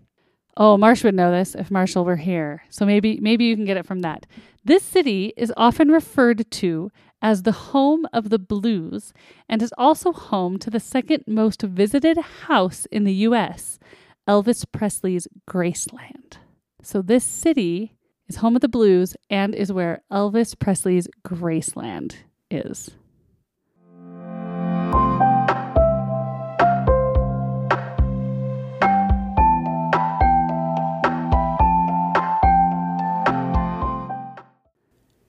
Oh, 0.58 0.78
Marsh 0.78 1.04
would 1.04 1.16
know 1.16 1.32
this 1.32 1.54
if 1.54 1.70
Marshall 1.70 2.06
were 2.06 2.16
here. 2.16 2.64
So 2.70 2.86
maybe 2.86 3.20
maybe 3.20 3.46
you 3.46 3.56
can 3.56 3.66
get 3.66 3.78
it 3.78 3.86
from 3.86 4.00
that. 4.00 4.26
This 4.64 4.84
city 4.84 5.34
is 5.36 5.54
often 5.58 5.90
referred 5.90 6.50
to 6.50 6.92
as 7.22 7.44
the 7.44 7.52
home 7.52 8.08
of 8.14 8.30
the 8.30 8.40
blues 8.40 9.14
and 9.50 9.62
is 9.62 9.74
also 9.78 10.14
home 10.14 10.58
to 10.60 10.70
the 10.70 10.80
second 10.80 11.24
most 11.28 11.62
visited 11.62 12.18
house 12.48 12.86
in 12.92 13.04
the 13.04 13.14
US, 13.28 13.80
Elvis 14.28 14.66
Presley's 14.72 15.28
Graceland. 15.50 16.38
So 16.82 17.02
this 17.02 17.24
city 17.24 17.94
is 18.28 18.38
home 18.38 18.56
of 18.56 18.62
the 18.62 18.68
blues 18.68 19.16
and 19.30 19.54
is 19.54 19.72
where 19.72 20.02
Elvis 20.12 20.58
Presley's 20.58 21.08
Graceland 21.26 22.16
is. 22.50 22.92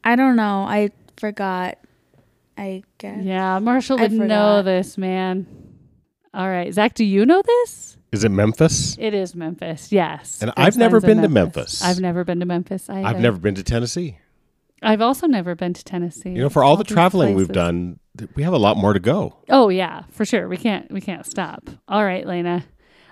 I 0.04 0.14
don't 0.14 0.36
know. 0.36 0.64
I 0.64 0.90
forgot. 1.16 1.78
I 2.56 2.84
guess. 2.98 3.22
Yeah, 3.22 3.58
Marshall 3.58 3.98
would 3.98 4.12
know 4.12 4.62
this, 4.62 4.96
man. 4.96 5.46
All 6.32 6.48
right. 6.48 6.72
Zac, 6.72 6.94
do 6.94 7.04
you 7.04 7.26
know 7.26 7.42
this? 7.44 7.95
Is 8.12 8.24
it 8.24 8.30
Memphis? 8.30 8.96
It 8.98 9.14
is 9.14 9.34
Memphis, 9.34 9.92
yes. 9.92 10.40
And 10.40 10.52
I've 10.56 10.76
never 10.76 11.00
been 11.00 11.22
to 11.22 11.28
Memphis. 11.28 11.82
I've 11.82 12.00
never 12.00 12.24
been 12.24 12.40
to 12.40 12.46
Memphis 12.46 12.88
either. 12.88 13.06
I've 13.06 13.20
never 13.20 13.38
been 13.38 13.54
to 13.56 13.62
Tennessee. 13.62 14.18
I've 14.82 15.00
also 15.00 15.26
never 15.26 15.54
been 15.54 15.74
to 15.74 15.84
Tennessee. 15.84 16.30
You 16.30 16.42
know, 16.42 16.48
for 16.48 16.62
all 16.62 16.76
the 16.76 16.84
these 16.84 16.94
traveling 16.94 17.34
we've 17.34 17.48
done, 17.48 17.98
we 18.34 18.42
have 18.42 18.52
a 18.52 18.58
lot 18.58 18.76
more 18.76 18.92
to 18.92 19.00
go. 19.00 19.36
Oh 19.48 19.68
yeah, 19.68 20.04
for 20.10 20.24
sure. 20.24 20.48
We 20.48 20.56
can't 20.56 20.90
we 20.92 21.00
can't 21.00 21.26
stop. 21.26 21.68
All 21.88 22.04
right, 22.04 22.26
Lena. 22.26 22.64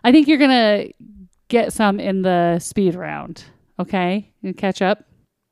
I 0.02 0.12
think 0.12 0.28
you're 0.28 0.38
gonna 0.38 0.86
get 1.48 1.72
some 1.72 1.98
in 1.98 2.22
the 2.22 2.58
speed 2.58 2.94
round. 2.94 3.44
Okay? 3.78 4.32
You 4.42 4.54
catch 4.54 4.82
up. 4.82 5.04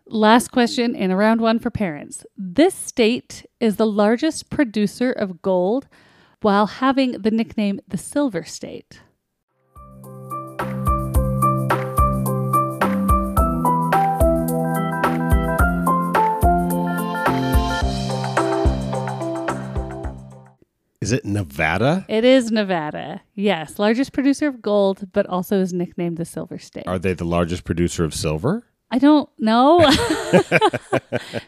Last 0.07 0.49
question 0.49 0.95
in 0.95 1.11
a 1.11 1.17
round 1.17 1.41
one 1.41 1.59
for 1.59 1.71
parents. 1.71 2.25
This 2.37 2.75
state 2.75 3.47
is 3.61 3.77
the 3.77 3.87
largest 3.87 4.51
producer 4.51 5.11
of 5.11 5.43
gold 5.43 5.89
while 6.41 6.67
having 6.67 7.13
the 7.23 7.31
nickname 7.31 7.81
the 7.89 7.97
Silver 7.97 8.45
State. 8.45 9.01
Is 21.03 21.11
it 21.11 21.25
Nevada? 21.25 22.07
It 22.09 22.25
is 22.25 22.53
Nevada. 22.53 23.23
Yes, 23.35 23.81
largest 23.81 24.13
producer 24.13 24.47
of 24.47 24.63
gold, 24.63 25.09
but 25.13 25.27
also 25.27 25.61
is 25.61 25.73
nicknamed 25.73 26.17
the 26.17 26.25
Silver 26.25 26.59
State. 26.59 26.87
Are 26.87 26.97
they 26.99 27.13
the 27.13 27.25
largest 27.25 27.65
producer 27.65 28.05
of 28.05 28.15
silver? 28.15 28.65
I 28.89 28.99
don't 28.99 29.29
know. 29.37 29.79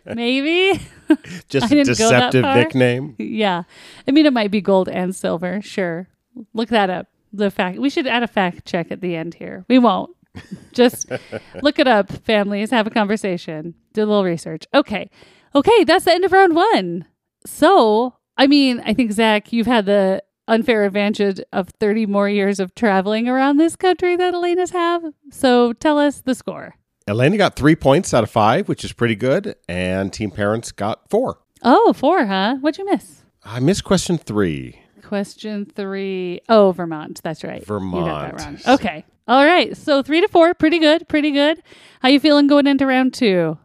Maybe. 0.07 0.81
Just 1.49 1.67
a 1.71 1.75
didn't 1.75 1.97
go 1.99 2.11
that 2.11 2.33
deceptive 2.33 2.45
nickname. 2.57 3.15
Yeah. 3.19 3.63
I 4.09 4.11
mean, 4.11 4.27
it 4.27 4.33
might 4.33 4.51
be 4.51 4.61
gold 4.61 4.89
and 4.89 5.15
silver. 5.15 5.63
Sure. 5.63 6.09
Look 6.53 6.71
that 6.71 6.91
up. 6.91 7.07
The 7.33 7.51
fact 7.51 7.79
we 7.79 7.91
should 7.91 8.09
add 8.09 8.25
a 8.25 8.29
fact 8.29 8.65
check 8.65 8.91
at 8.91 9.01
the 9.01 9.15
end 9.15 9.35
here. 9.35 9.65
We 9.69 9.79
won't. 9.79 10.11
Just 10.73 11.09
look 11.63 11.79
it 11.79 11.87
up, 11.87 12.11
families. 12.11 12.73
Have 12.73 12.89
a 12.89 12.91
conversation. 12.91 13.75
Do 13.93 14.03
a 14.03 14.07
little 14.07 14.25
research. 14.25 14.67
Okay. 14.75 15.11
Okay. 15.55 15.85
That's 15.85 16.07
the 16.07 16.13
end 16.13 16.25
of 16.25 16.33
round 16.33 16.57
one. 16.57 17.05
So, 17.47 18.15
I 18.37 18.47
mean, 18.47 18.81
I 18.85 18.95
think, 18.95 19.13
Zac, 19.13 19.53
you've 19.53 19.67
had 19.67 19.87
the 19.87 20.23
unfair 20.49 20.85
advantage 20.85 21.41
of 21.53 21.69
30 21.81 22.07
more 22.07 22.29
years 22.29 22.61
of 22.61 22.75
traveling 22.75 23.29
around 23.29 23.57
this 23.57 23.77
country 23.77 24.17
that 24.17 24.35
Elena's 24.35 24.71
have. 24.71 25.03
So 25.31 25.73
tell 25.73 25.99
us 25.99 26.21
the 26.21 26.35
score. 26.35 26.75
Elena 27.07 27.37
got 27.37 27.55
three 27.57 27.77
points 27.77 28.13
out 28.15 28.25
of 28.25 28.31
five, 28.31 28.69
which 28.69 28.85
is 28.85 28.93
pretty 28.93 29.15
good. 29.15 29.57
And 29.69 30.13
Team 30.13 30.31
Parents 30.31 30.73
got 30.73 31.09
four. 31.11 31.39
Oh, 31.63 31.93
four, 31.93 32.27
huh? 32.27 32.57
What'd 32.61 32.79
you 32.79 32.87
miss? 32.87 33.23
I 33.45 33.61
missed 33.61 33.85
question 33.85 34.19
three. 34.19 34.81
Question 35.03 35.67
three. 35.67 36.41
Oh, 36.49 36.73
Vermont. 36.73 37.21
That's 37.23 37.45
right. 37.45 37.61
You 37.61 37.67
got 37.67 37.67
Vermont. 37.67 38.39
that 38.39 38.45
wrong. 38.67 38.75
Okay. 38.77 39.05
All 39.29 39.45
right. 39.45 39.77
So 39.77 40.03
three 40.03 40.21
to 40.23 40.29
four. 40.29 40.55
Pretty 40.55 40.79
good. 40.79 41.07
Pretty 41.09 41.31
good. 41.31 41.63
How 42.01 42.09
you 42.09 42.21
feeling 42.21 42.47
going 42.47 42.67
into 42.67 42.87
round 42.87 43.13
two? 43.15 43.59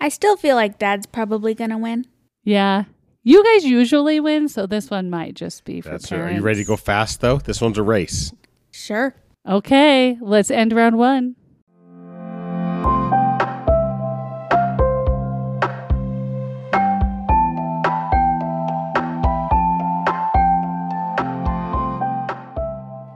I 0.00 0.08
still 0.08 0.36
feel 0.36 0.54
like 0.56 0.78
Dad's 0.78 1.06
probably 1.06 1.54
gonna 1.54 1.78
win. 1.78 2.06
Yeah. 2.44 2.84
You 3.26 3.42
guys 3.42 3.64
usually 3.64 4.20
win, 4.20 4.48
so 4.48 4.66
this 4.66 4.90
one 4.90 5.08
might 5.08 5.32
just 5.32 5.64
be 5.64 5.80
for 5.80 5.88
That's 5.88 6.12
right. 6.12 6.18
parents. 6.18 6.34
Are 6.34 6.36
you 6.36 6.42
ready 6.42 6.60
to 6.60 6.66
go 6.66 6.76
fast, 6.76 7.22
though? 7.22 7.38
This 7.38 7.58
one's 7.58 7.78
a 7.78 7.82
race. 7.82 8.34
Sure. 8.70 9.14
Okay. 9.48 10.18
Let's 10.20 10.50
end 10.50 10.74
round 10.74 10.98
one. 10.98 11.34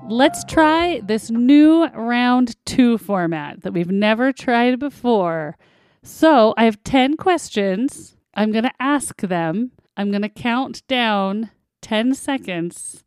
Let's 0.08 0.42
try 0.44 1.02
this 1.04 1.30
new 1.30 1.86
round 1.88 2.56
two 2.64 2.96
format 2.96 3.62
that 3.62 3.74
we've 3.74 3.90
never 3.90 4.32
tried 4.32 4.78
before. 4.78 5.58
So 6.02 6.54
I 6.56 6.64
have 6.64 6.82
10 6.84 7.18
questions. 7.18 8.16
I'm 8.32 8.52
going 8.52 8.64
to 8.64 8.72
ask 8.80 9.20
them. 9.20 9.72
I'm 9.98 10.10
going 10.10 10.22
to 10.22 10.28
count 10.30 10.86
down 10.86 11.50
10 11.82 12.14
seconds 12.14 13.04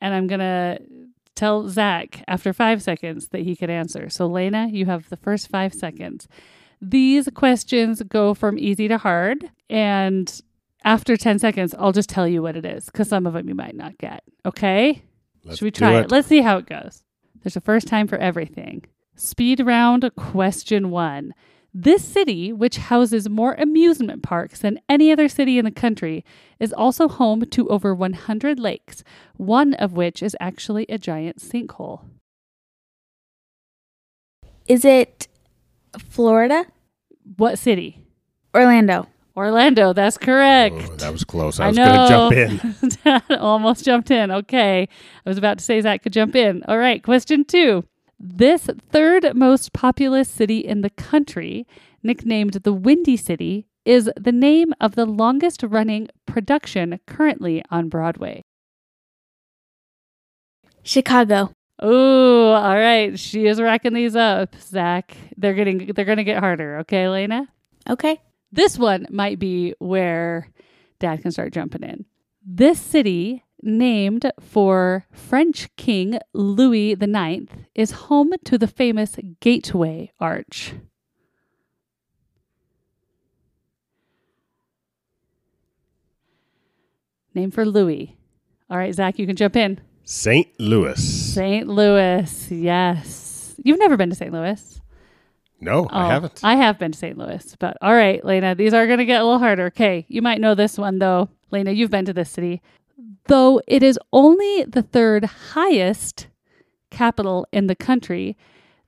and 0.00 0.14
I'm 0.14 0.26
going 0.26 0.40
to 0.40 0.80
tell 1.36 1.68
Zac 1.68 2.24
after 2.26 2.52
five 2.52 2.82
seconds 2.82 3.28
that 3.28 3.42
he 3.42 3.54
could 3.54 3.70
answer. 3.70 4.08
So, 4.08 4.26
Lena, 4.26 4.68
you 4.68 4.86
have 4.86 5.08
the 5.10 5.16
first 5.16 5.48
five 5.48 5.72
seconds. 5.74 6.26
These 6.80 7.28
questions 7.34 8.02
go 8.02 8.34
from 8.34 8.58
easy 8.58 8.88
to 8.88 8.98
hard. 8.98 9.50
And 9.70 10.42
after 10.84 11.16
10 11.16 11.38
seconds, 11.38 11.74
I'll 11.78 11.92
just 11.92 12.08
tell 12.08 12.26
you 12.26 12.42
what 12.42 12.56
it 12.56 12.64
is 12.64 12.86
because 12.86 13.08
some 13.08 13.26
of 13.26 13.34
them 13.34 13.48
you 13.48 13.54
might 13.54 13.76
not 13.76 13.98
get. 13.98 14.24
Okay? 14.44 15.02
Let's 15.44 15.58
Should 15.58 15.66
we 15.66 15.70
try 15.70 15.92
it. 15.98 16.06
it? 16.06 16.10
Let's 16.10 16.28
see 16.28 16.40
how 16.40 16.58
it 16.58 16.66
goes. 16.66 17.04
There's 17.42 17.56
a 17.56 17.60
first 17.60 17.86
time 17.86 18.08
for 18.08 18.18
everything. 18.18 18.84
Speed 19.16 19.60
round 19.60 20.10
question 20.16 20.90
one. 20.90 21.34
This 21.74 22.04
city, 22.04 22.52
which 22.52 22.76
houses 22.76 23.30
more 23.30 23.54
amusement 23.54 24.22
parks 24.22 24.60
than 24.60 24.78
any 24.90 25.10
other 25.10 25.28
city 25.28 25.58
in 25.58 25.64
the 25.64 25.70
country, 25.70 26.22
is 26.60 26.72
also 26.72 27.08
home 27.08 27.46
to 27.46 27.68
over 27.68 27.94
100 27.94 28.58
lakes, 28.58 29.02
one 29.36 29.72
of 29.74 29.94
which 29.94 30.22
is 30.22 30.36
actually 30.38 30.84
a 30.90 30.98
giant 30.98 31.38
sinkhole. 31.38 32.02
Is 34.66 34.84
it 34.84 35.28
Florida? 35.98 36.66
What 37.36 37.58
city? 37.58 38.00
Orlando. 38.54 39.06
Orlando, 39.34 39.94
that's 39.94 40.18
correct. 40.18 40.76
Oh, 40.78 40.96
that 40.96 41.10
was 41.12 41.24
close. 41.24 41.58
I 41.58 41.64
I 41.64 41.68
was 41.68 41.78
going 41.78 41.90
to 41.90 42.08
jump 42.08 43.00
in. 43.30 43.36
Almost 43.38 43.84
jumped 43.84 44.10
in. 44.10 44.30
Okay. 44.30 44.82
I 45.24 45.28
was 45.28 45.38
about 45.38 45.58
to 45.58 45.64
say 45.64 45.80
Zac 45.80 46.02
could 46.02 46.12
jump 46.12 46.36
in. 46.36 46.62
All 46.68 46.76
right. 46.76 47.02
Question 47.02 47.44
two. 47.46 47.84
This 48.24 48.68
third 48.88 49.34
most 49.34 49.72
populous 49.72 50.28
city 50.28 50.58
in 50.58 50.82
the 50.82 50.90
country, 50.90 51.66
nicknamed 52.04 52.52
the 52.52 52.72
Windy 52.72 53.16
City, 53.16 53.66
is 53.84 54.08
the 54.16 54.30
name 54.30 54.72
of 54.80 54.94
the 54.94 55.06
longest 55.06 55.64
running 55.64 56.06
production 56.24 57.00
currently 57.04 57.64
on 57.68 57.88
Broadway. 57.88 58.44
Chicago. 60.84 61.50
Oh, 61.80 62.52
all 62.52 62.76
right. 62.76 63.18
She 63.18 63.46
is 63.46 63.60
racking 63.60 63.94
these 63.94 64.14
up, 64.14 64.54
Zac. 64.54 65.16
They're 65.36 65.54
getting 65.54 65.86
they're 65.92 66.04
gonna 66.04 66.22
get 66.22 66.38
harder, 66.38 66.78
okay, 66.78 67.06
Elena? 67.06 67.48
Okay. 67.90 68.20
This 68.52 68.78
one 68.78 69.08
might 69.10 69.40
be 69.40 69.74
where 69.80 70.48
dad 71.00 71.22
can 71.22 71.32
start 71.32 71.52
jumping 71.52 71.82
in. 71.82 72.04
This 72.46 72.78
city, 72.78 73.42
named 73.62 74.30
for 74.40 75.06
French 75.12 75.68
King 75.76 76.18
Louis 76.32 76.92
IX, 76.92 77.46
is 77.74 77.92
home 77.92 78.32
to 78.44 78.58
the 78.58 78.66
famous 78.68 79.16
Gateway 79.40 80.10
Arch. 80.20 80.74
Name 87.34 87.50
for 87.50 87.64
Louis. 87.64 88.16
All 88.68 88.76
right, 88.76 88.94
Zac, 88.94 89.18
you 89.18 89.26
can 89.26 89.36
jump 89.36 89.56
in. 89.56 89.80
St. 90.04 90.48
Louis. 90.58 91.00
St. 91.34 91.66
Louis. 91.68 92.50
Yes. 92.50 93.54
You've 93.64 93.78
never 93.78 93.96
been 93.96 94.10
to 94.10 94.16
St. 94.16 94.32
Louis. 94.32 94.80
No, 95.60 95.86
I 95.90 96.06
Oh, 96.06 96.08
haven't. 96.10 96.40
I 96.42 96.56
have 96.56 96.78
been 96.78 96.90
to 96.92 96.98
St. 96.98 97.16
Louis, 97.16 97.56
but 97.60 97.76
all 97.80 97.94
right, 97.94 98.24
Lena, 98.24 98.54
these 98.56 98.74
are 98.74 98.86
going 98.86 98.98
to 98.98 99.04
get 99.04 99.20
a 99.20 99.24
little 99.24 99.38
harder. 99.38 99.66
Okay, 99.66 100.04
you 100.08 100.20
might 100.20 100.40
know 100.40 100.54
this 100.56 100.76
one 100.76 100.98
though. 100.98 101.28
Lena, 101.52 101.70
you've 101.70 101.90
been 101.90 102.04
to 102.06 102.12
this 102.12 102.30
city. 102.30 102.60
Though 103.26 103.60
it 103.66 103.82
is 103.82 103.98
only 104.12 104.64
the 104.64 104.82
third 104.82 105.24
highest 105.24 106.28
capital 106.90 107.46
in 107.52 107.66
the 107.66 107.74
country, 107.74 108.36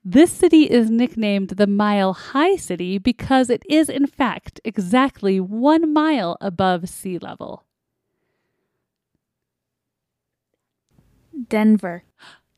this 0.03 0.31
city 0.31 0.63
is 0.63 0.91
nicknamed 0.91 1.49
the 1.49 1.67
Mile 1.67 2.13
High 2.13 2.57
City 2.57 2.97
because 2.97 3.49
it 3.49 3.63
is, 3.67 3.89
in 3.89 4.05
fact, 4.05 4.61
exactly 4.63 5.39
one 5.39 5.91
mile 5.91 6.37
above 6.39 6.87
sea 6.87 7.17
level. 7.17 7.65
Denver. 11.49 12.03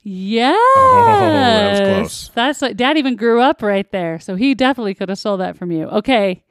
Yes. 0.02 0.58
Oh, 0.78 1.20
that 1.34 1.70
was 1.72 1.80
close. 1.80 2.32
That's 2.34 2.62
what 2.62 2.78
Dad 2.78 2.98
even 2.98 3.16
grew 3.16 3.42
up 3.42 3.62
right 3.62 3.90
there, 3.92 4.20
so 4.20 4.36
he 4.36 4.54
definitely 4.56 4.94
could 4.94 5.10
have 5.10 5.18
stole 5.18 5.38
that 5.38 5.58
from 5.58 5.72
you. 5.72 5.86
Okay, 5.88 6.44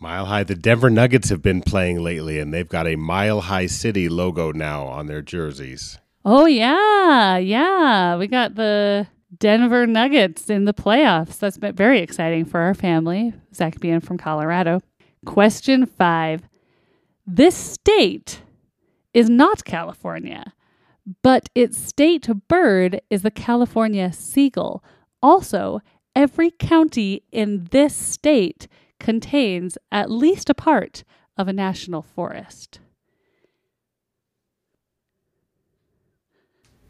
Mile 0.00 0.24
High. 0.24 0.44
The 0.44 0.54
Denver 0.54 0.88
Nuggets 0.88 1.28
have 1.28 1.42
been 1.42 1.60
playing 1.60 2.02
lately, 2.02 2.38
and 2.38 2.54
they've 2.54 2.68
got 2.68 2.86
a 2.86 2.96
Mile 2.96 3.42
High 3.42 3.66
City 3.66 4.08
logo 4.08 4.50
now 4.50 4.86
on 4.86 5.06
their 5.06 5.20
jerseys. 5.20 5.98
Oh 6.24 6.46
yeah, 6.46 7.36
yeah. 7.36 8.16
We 8.16 8.26
got 8.26 8.54
the 8.54 9.06
Denver 9.38 9.86
Nuggets 9.86 10.48
in 10.48 10.64
the 10.64 10.74
playoffs. 10.74 11.38
That's 11.38 11.58
been 11.58 11.74
very 11.74 12.00
exciting 12.00 12.46
for 12.46 12.60
our 12.60 12.74
family. 12.74 13.34
Zac 13.54 13.78
being 13.78 14.00
from 14.00 14.16
Colorado. 14.16 14.80
Question 15.26 15.84
five. 15.84 16.48
This 17.26 17.54
state 17.54 18.42
is 19.12 19.28
not 19.28 19.64
California, 19.64 20.54
but 21.22 21.50
its 21.54 21.78
state 21.78 22.28
bird 22.48 23.02
is 23.10 23.20
the 23.22 23.30
California 23.30 24.12
seagull. 24.12 24.82
Also, 25.22 25.80
every 26.16 26.50
county 26.50 27.22
in 27.30 27.68
this 27.70 27.94
state 27.94 28.66
contains 29.00 29.76
at 29.90 30.10
least 30.10 30.48
a 30.48 30.54
part 30.54 31.02
of 31.36 31.48
a 31.48 31.52
national 31.52 32.02
forest. 32.02 32.78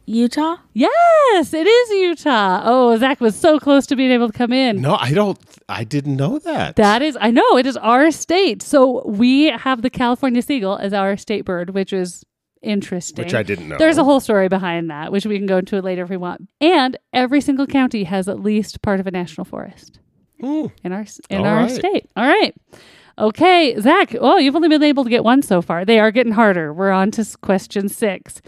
Utah? 0.06 0.56
Yes, 0.72 1.54
it 1.54 1.68
is 1.68 1.90
Utah. 1.90 2.62
Oh, 2.64 2.96
Zac 2.98 3.20
was 3.20 3.36
so 3.36 3.60
close 3.60 3.86
to 3.86 3.96
being 3.96 4.10
able 4.10 4.26
to 4.26 4.36
come 4.36 4.52
in. 4.52 4.80
No, 4.80 4.96
I 4.96 5.12
don't. 5.12 5.38
I 5.68 5.84
didn't 5.84 6.16
know 6.16 6.40
that. 6.40 6.74
That 6.74 7.00
is, 7.00 7.16
I 7.20 7.30
know, 7.30 7.56
it 7.56 7.64
is 7.64 7.76
our 7.76 8.10
state. 8.10 8.60
So 8.60 9.06
we 9.06 9.50
have 9.50 9.82
the 9.82 9.90
California 9.90 10.42
seagull 10.42 10.78
as 10.78 10.92
our 10.92 11.16
state 11.16 11.44
bird, 11.44 11.70
which 11.70 11.92
is 11.92 12.24
interesting. 12.60 13.24
which 13.24 13.34
I 13.34 13.44
didn't 13.44 13.68
know. 13.68 13.78
There's 13.78 13.98
a 13.98 14.04
whole 14.04 14.18
story 14.18 14.48
behind 14.48 14.90
that, 14.90 15.12
which 15.12 15.26
we 15.26 15.38
can 15.38 15.46
go 15.46 15.58
into 15.58 15.80
later 15.80 16.02
if 16.02 16.10
we 16.10 16.16
want. 16.16 16.48
And 16.60 16.98
every 17.12 17.40
single 17.40 17.68
county 17.68 18.02
has 18.02 18.28
at 18.28 18.40
least 18.40 18.82
part 18.82 18.98
of 18.98 19.06
a 19.06 19.12
national 19.12 19.44
forest 19.44 20.00
Hmm. 20.40 20.66
in 20.84 20.92
our 20.92 21.04
in 21.28 21.40
All 21.40 21.46
our 21.46 21.56
right. 21.62 21.70
state. 21.70 22.06
All 22.16 22.26
right. 22.26 22.54
Okay, 23.18 23.78
Zac. 23.80 24.14
Oh, 24.18 24.38
you've 24.38 24.56
only 24.56 24.68
been 24.68 24.82
able 24.82 25.04
to 25.04 25.10
get 25.10 25.24
one 25.24 25.42
so 25.42 25.60
far. 25.60 25.84
They 25.84 26.00
are 26.00 26.10
getting 26.10 26.32
harder. 26.32 26.72
We're 26.72 26.90
on 26.90 27.10
to 27.12 27.26
question 27.42 27.88
six. 27.88 28.40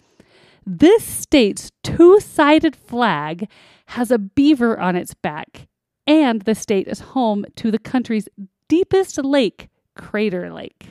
This 0.65 1.05
state's 1.05 1.71
two-sided 1.83 2.75
flag 2.77 3.49
has 3.87 4.11
a 4.11 4.19
beaver 4.19 4.79
on 4.79 4.97
its 4.97 5.13
back, 5.13 5.67
and 6.07 6.43
the 6.43 6.55
state 6.55 6.87
is 6.89 7.01
home 7.01 7.45
to 7.57 7.71
the 7.71 7.79
country's 7.79 8.29
deepest 8.69 9.19
lake, 9.23 9.69
Crater 9.97 10.53
Lake. 10.53 10.89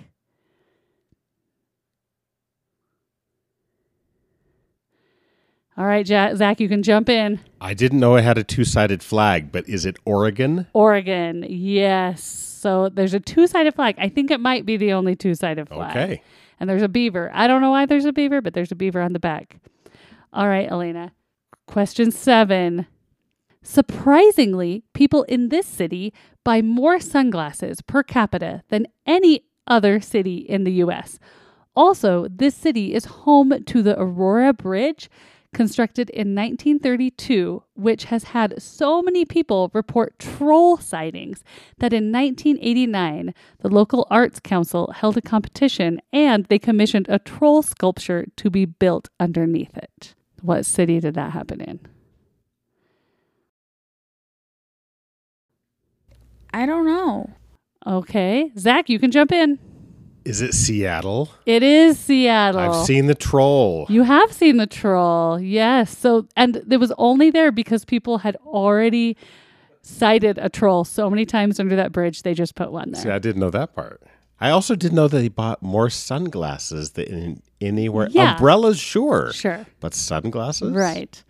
All 5.81 5.87
right, 5.87 6.07
Ja- 6.07 6.35
Zac, 6.35 6.59
you 6.59 6.69
can 6.69 6.83
jump 6.83 7.09
in. 7.09 7.39
I 7.59 7.73
didn't 7.73 7.99
know 7.99 8.15
it 8.15 8.21
had 8.23 8.37
a 8.37 8.43
two-sided 8.43 9.01
flag, 9.01 9.51
but 9.51 9.67
is 9.67 9.83
it 9.83 9.97
Oregon? 10.05 10.67
Oregon, 10.73 11.43
yes. 11.49 12.23
So 12.23 12.89
there's 12.89 13.15
a 13.15 13.19
two 13.19 13.47
sided 13.47 13.73
flag. 13.73 13.95
I 13.97 14.07
think 14.07 14.29
it 14.29 14.39
might 14.39 14.63
be 14.63 14.77
the 14.77 14.93
only 14.93 15.15
two 15.15 15.33
sided 15.33 15.67
flag. 15.69 15.97
Okay. 15.97 16.21
And 16.59 16.69
there's 16.69 16.83
a 16.83 16.87
beaver. 16.87 17.31
I 17.33 17.47
don't 17.47 17.61
know 17.61 17.71
why 17.71 17.87
there's 17.87 18.05
a 18.05 18.13
beaver, 18.13 18.41
but 18.41 18.53
there's 18.53 18.71
a 18.71 18.75
beaver 18.75 19.01
on 19.01 19.13
the 19.13 19.19
back. 19.19 19.57
All 20.31 20.47
right, 20.47 20.69
Elena. 20.69 21.13
Question 21.65 22.11
seven. 22.11 22.85
Surprisingly, 23.63 24.83
people 24.93 25.23
in 25.23 25.49
this 25.49 25.65
city 25.65 26.13
buy 26.43 26.61
more 26.61 26.99
sunglasses 26.99 27.81
per 27.81 28.03
capita 28.03 28.61
than 28.69 28.85
any 29.07 29.45
other 29.65 29.99
city 29.99 30.37
in 30.37 30.63
the 30.63 30.73
US. 30.73 31.17
Also, 31.75 32.27
this 32.29 32.53
city 32.53 32.93
is 32.93 33.05
home 33.05 33.63
to 33.65 33.81
the 33.81 33.99
Aurora 33.99 34.53
Bridge, 34.53 35.09
constructed 35.53 36.09
in 36.11 36.33
1932, 36.35 37.63
which 37.73 38.05
has 38.05 38.25
had 38.25 38.61
so 38.61 39.01
many 39.01 39.25
people 39.25 39.69
report 39.73 40.17
troll 40.19 40.77
sightings 40.77 41.43
that 41.79 41.93
in 41.93 42.11
1989, 42.11 43.33
the 43.59 43.69
local 43.69 44.07
arts 44.09 44.39
council 44.39 44.93
held 44.95 45.17
a 45.17 45.21
competition 45.21 46.01
and 46.13 46.45
they 46.45 46.59
commissioned 46.59 47.07
a 47.09 47.19
troll 47.19 47.61
sculpture 47.61 48.25
to 48.37 48.49
be 48.49 48.65
built 48.65 49.09
underneath 49.19 49.77
it. 49.77 50.15
What 50.41 50.65
city 50.65 50.99
did 50.99 51.13
that 51.15 51.31
happen 51.31 51.61
in? 51.61 51.79
I 56.53 56.65
don't 56.65 56.85
know. 56.85 57.29
Okay, 57.85 58.51
Zac, 58.57 58.89
you 58.89 58.99
can 58.99 59.11
jump 59.11 59.31
in. 59.31 59.59
Is 60.23 60.41
it 60.41 60.53
Seattle? 60.53 61.29
It 61.45 61.63
is 61.63 61.97
Seattle. 61.97 62.59
I've 62.59 62.85
seen 62.85 63.07
the 63.07 63.15
troll. 63.15 63.87
You 63.89 64.03
have 64.03 64.31
seen 64.31 64.57
the 64.57 64.67
troll, 64.67 65.39
yes. 65.39 65.97
So, 65.97 66.27
and 66.35 66.61
it 66.69 66.77
was 66.77 66.91
only 66.97 67.31
there 67.31 67.51
because 67.51 67.85
people 67.85 68.19
had 68.19 68.35
already 68.45 69.17
sighted 69.81 70.37
a 70.37 70.47
troll 70.47 70.83
so 70.83 71.09
many 71.09 71.25
times 71.25 71.59
under 71.59 71.75
that 71.75 71.91
bridge. 71.91 72.21
They 72.21 72.35
just 72.35 72.53
put 72.55 72.71
one 72.71 72.91
there. 72.91 73.01
See, 73.01 73.09
I 73.09 73.17
didn't 73.19 73.39
know 73.41 73.49
that 73.49 73.73
part. 73.75 74.01
I 74.39 74.49
also 74.51 74.75
didn't 74.75 74.95
know 74.95 75.07
that 75.07 75.17
they 75.17 75.27
bought 75.27 75.61
more 75.61 75.89
sunglasses 75.89 76.91
than 76.91 77.41
anywhere. 77.59 78.07
Yeah. 78.11 78.33
Umbrellas, 78.33 78.79
sure, 78.79 79.31
Sure. 79.33 79.65
but 79.79 79.93
sunglasses, 79.93 80.71
Right. 80.73 81.23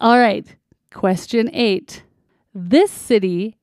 All 0.00 0.18
right. 0.18 0.46
Question 0.92 1.48
eight. 1.52 2.02
This 2.54 2.90
city 2.90 3.56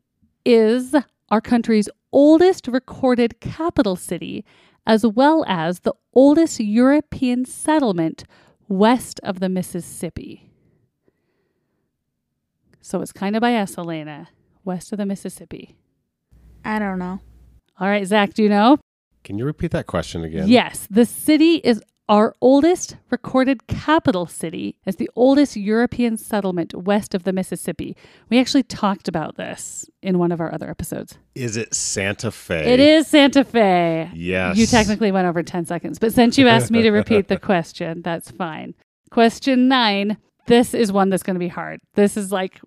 is 0.45 0.95
our 1.29 1.41
country's 1.41 1.89
oldest 2.11 2.67
recorded 2.67 3.39
capital 3.39 3.95
city, 3.95 4.45
as 4.85 5.05
well 5.05 5.43
as 5.47 5.81
the 5.81 5.93
oldest 6.13 6.59
European 6.59 7.45
settlement 7.45 8.23
west 8.67 9.19
of 9.23 9.39
the 9.39 9.49
Mississippi. 9.49 10.51
So 12.81 13.01
it's 13.01 13.11
kind 13.11 13.35
of 13.35 13.41
by 13.41 13.55
us, 13.55 13.77
Elena, 13.77 14.29
west 14.63 14.91
of 14.91 14.97
the 14.97 15.05
Mississippi. 15.05 15.75
I 16.65 16.79
don't 16.79 16.99
know. 16.99 17.19
All 17.79 17.87
right, 17.87 18.05
Zac, 18.05 18.33
do 18.33 18.43
you 18.43 18.49
know? 18.49 18.77
Can 19.23 19.37
you 19.37 19.45
repeat 19.45 19.71
that 19.71 19.87
question 19.87 20.23
again? 20.23 20.47
Yes, 20.47 20.87
the 20.89 21.05
city 21.05 21.55
is 21.55 21.81
our 22.09 22.35
oldest 22.41 22.97
recorded 23.11 23.67
capital 23.67 24.25
city. 24.25 24.75
is 24.87 24.95
the 24.95 25.09
oldest 25.15 25.55
European 25.55 26.17
settlement 26.17 26.73
west 26.73 27.13
of 27.13 27.23
the 27.23 27.31
Mississippi. 27.31 27.95
We 28.29 28.39
actually 28.39 28.63
talked 28.63 29.07
about 29.07 29.37
this 29.37 29.87
in 30.01 30.17
one 30.17 30.31
of 30.31 30.41
our 30.41 30.51
other 30.51 30.69
episodes. 30.69 31.19
Is 31.35 31.55
it 31.55 31.73
Santa 31.73 32.31
Fe? 32.31 32.73
It 32.73 32.79
is 32.79 33.07
Santa 33.07 33.43
Fe. 33.43 34.09
Yes. 34.15 34.57
You 34.57 34.65
technically 34.65 35.11
went 35.11 35.27
over 35.27 35.43
10 35.43 35.65
seconds, 35.65 35.99
but 35.99 36.11
since 36.11 36.37
you 36.37 36.47
asked 36.47 36.71
me 36.71 36.81
to 36.81 36.89
repeat 36.89 37.27
the 37.27 37.37
question, 37.37 38.01
that's 38.01 38.31
fine. 38.31 38.73
Question 39.11 39.67
nine. 39.67 40.17
This 40.47 40.73
is 40.73 40.91
one 40.91 41.09
that's 41.09 41.23
going 41.23 41.35
to 41.35 41.39
be 41.39 41.47
hard. 41.47 41.79
This 41.93 42.17
is 42.17 42.31
like 42.31 42.59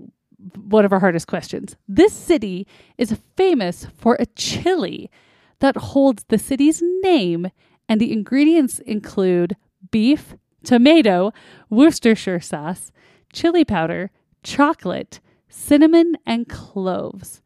one 0.56 0.84
of 0.84 0.92
our 0.92 1.00
hardest 1.00 1.26
questions. 1.26 1.74
This 1.88 2.12
city 2.12 2.66
is 2.96 3.18
famous 3.36 3.88
for 3.96 4.16
a 4.20 4.26
chili 4.26 5.10
that 5.58 5.76
holds 5.76 6.24
the 6.28 6.38
city's 6.38 6.80
name, 7.02 7.48
and 7.88 8.00
the 8.00 8.12
ingredients 8.12 8.78
include 8.80 9.56
beef, 9.90 10.34
tomato, 10.64 11.32
Worcestershire 11.70 12.40
sauce, 12.40 12.92
chili 13.32 13.64
powder, 13.64 14.10
chocolate, 14.42 15.20
cinnamon, 15.48 16.16
and 16.26 16.48
cloves. 16.48 17.42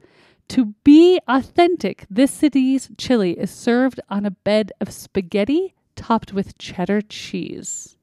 To 0.49 0.75
be 0.85 1.21
authentic, 1.27 2.07
this 2.09 2.31
city's 2.31 2.91
chili 2.97 3.33
is 3.33 3.51
served 3.51 4.01
on 4.09 4.25
a 4.25 4.31
bed 4.31 4.73
of 4.81 4.93
spaghetti 4.93 5.75
topped 5.97 6.33
with 6.33 6.57
cheddar 6.59 7.01
cheese. 7.01 7.97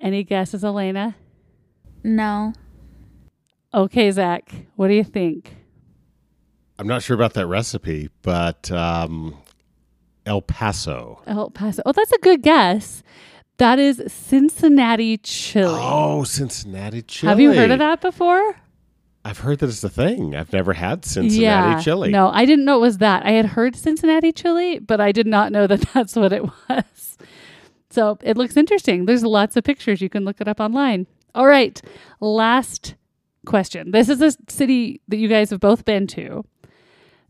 Any 0.00 0.24
guesses, 0.24 0.64
Elena? 0.64 1.16
No. 2.02 2.52
Okay, 3.72 4.10
Zac, 4.10 4.50
what 4.76 4.88
do 4.88 4.94
you 4.94 5.04
think? 5.04 5.56
I'm 6.78 6.86
not 6.86 7.02
sure 7.02 7.14
about 7.14 7.34
that 7.34 7.46
recipe, 7.46 8.10
but 8.22 8.70
um, 8.70 9.36
El 10.26 10.42
Paso. 10.42 11.22
El 11.26 11.50
Paso. 11.50 11.82
Oh, 11.84 11.92
that's 11.92 12.12
a 12.12 12.18
good 12.18 12.42
guess. 12.42 13.02
That 13.58 13.78
is 13.78 14.02
Cincinnati 14.08 15.18
chili. 15.18 15.78
Oh, 15.80 16.24
Cincinnati 16.24 17.02
chili. 17.02 17.28
Have 17.28 17.40
you 17.40 17.52
heard 17.52 17.70
of 17.70 17.78
that 17.78 18.00
before? 18.00 18.56
I've 19.24 19.38
heard 19.38 19.60
that 19.60 19.68
it's 19.68 19.82
a 19.84 19.88
thing. 19.88 20.34
I've 20.34 20.52
never 20.52 20.72
had 20.72 21.04
Cincinnati 21.04 21.82
chili. 21.82 22.10
No, 22.10 22.28
I 22.30 22.44
didn't 22.44 22.64
know 22.64 22.76
it 22.76 22.80
was 22.80 22.98
that. 22.98 23.24
I 23.24 23.30
had 23.32 23.46
heard 23.46 23.74
Cincinnati 23.76 24.32
chili, 24.32 24.80
but 24.80 25.00
I 25.00 25.12
did 25.12 25.26
not 25.26 25.50
know 25.52 25.66
that 25.66 25.80
that's 25.94 26.14
what 26.16 26.32
it 26.32 26.44
was. 26.44 27.18
So 27.90 28.18
it 28.22 28.36
looks 28.36 28.56
interesting. 28.56 29.06
There's 29.06 29.22
lots 29.22 29.56
of 29.56 29.64
pictures. 29.64 30.02
You 30.02 30.10
can 30.10 30.24
look 30.24 30.40
it 30.40 30.48
up 30.48 30.60
online. 30.60 31.06
All 31.34 31.46
right. 31.46 31.80
Last 32.20 32.96
question. 33.46 33.92
This 33.92 34.08
is 34.08 34.20
a 34.20 34.32
city 34.48 35.00
that 35.08 35.16
you 35.16 35.28
guys 35.28 35.50
have 35.50 35.60
both 35.60 35.84
been 35.84 36.06
to. 36.08 36.44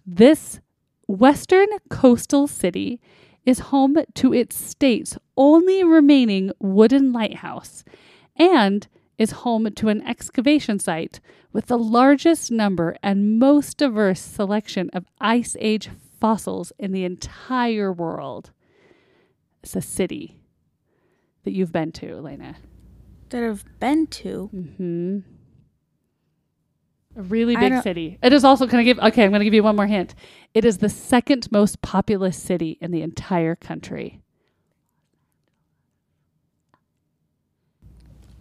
This 0.07 0.61
western 1.07 1.67
coastal 1.91 2.47
city 2.47 3.01
is 3.45 3.59
home 3.59 3.97
to 4.15 4.33
its 4.33 4.57
state's 4.57 5.19
only 5.37 5.85
remaining 5.85 6.51
wooden 6.59 7.13
lighthouse 7.13 7.85
and 8.37 8.89
is 9.19 9.31
home 9.31 9.71
to 9.73 9.89
an 9.89 10.03
excavation 10.07 10.79
site 10.79 11.21
with 11.53 11.67
the 11.67 11.79
largest 11.79 12.51
number 12.51 12.97
and 13.03 13.39
most 13.39 13.77
diverse 13.77 14.21
selection 14.21 14.91
of 14.93 15.07
Ice 15.21 15.57
Age 15.61 15.89
fossils 16.21 16.73
in 16.79 16.93
the 16.93 17.05
entire 17.05 17.93
world. 17.93 18.51
It's 19.63 19.77
a 19.77 19.81
city 19.81 20.41
that 21.45 21.53
you've 21.53 21.73
been 21.73 21.93
to, 21.93 22.17
Elena. 22.17 22.57
That 23.29 23.45
I've 23.45 23.65
been 23.79 24.07
to. 24.09 24.51
Mm-hmm. 24.53 25.19
A 27.17 27.23
really 27.23 27.55
big 27.57 27.81
city. 27.83 28.19
It 28.23 28.33
is 28.33 28.45
also, 28.45 28.67
can 28.67 28.81
I 28.81 28.83
give, 28.83 28.99
okay, 28.99 29.25
I'm 29.25 29.31
going 29.31 29.41
to 29.41 29.45
give 29.45 29.55
you 29.55 29.63
one 29.63 29.77
more 29.77 29.87
hint. 29.87 30.15
It 30.53 30.65
is 30.65 30.79
the 30.79 30.89
second 30.89 31.51
most 31.53 31.81
populous 31.81 32.37
city 32.37 32.77
in 32.81 32.91
the 32.91 33.03
entire 33.03 33.55
country. 33.55 34.21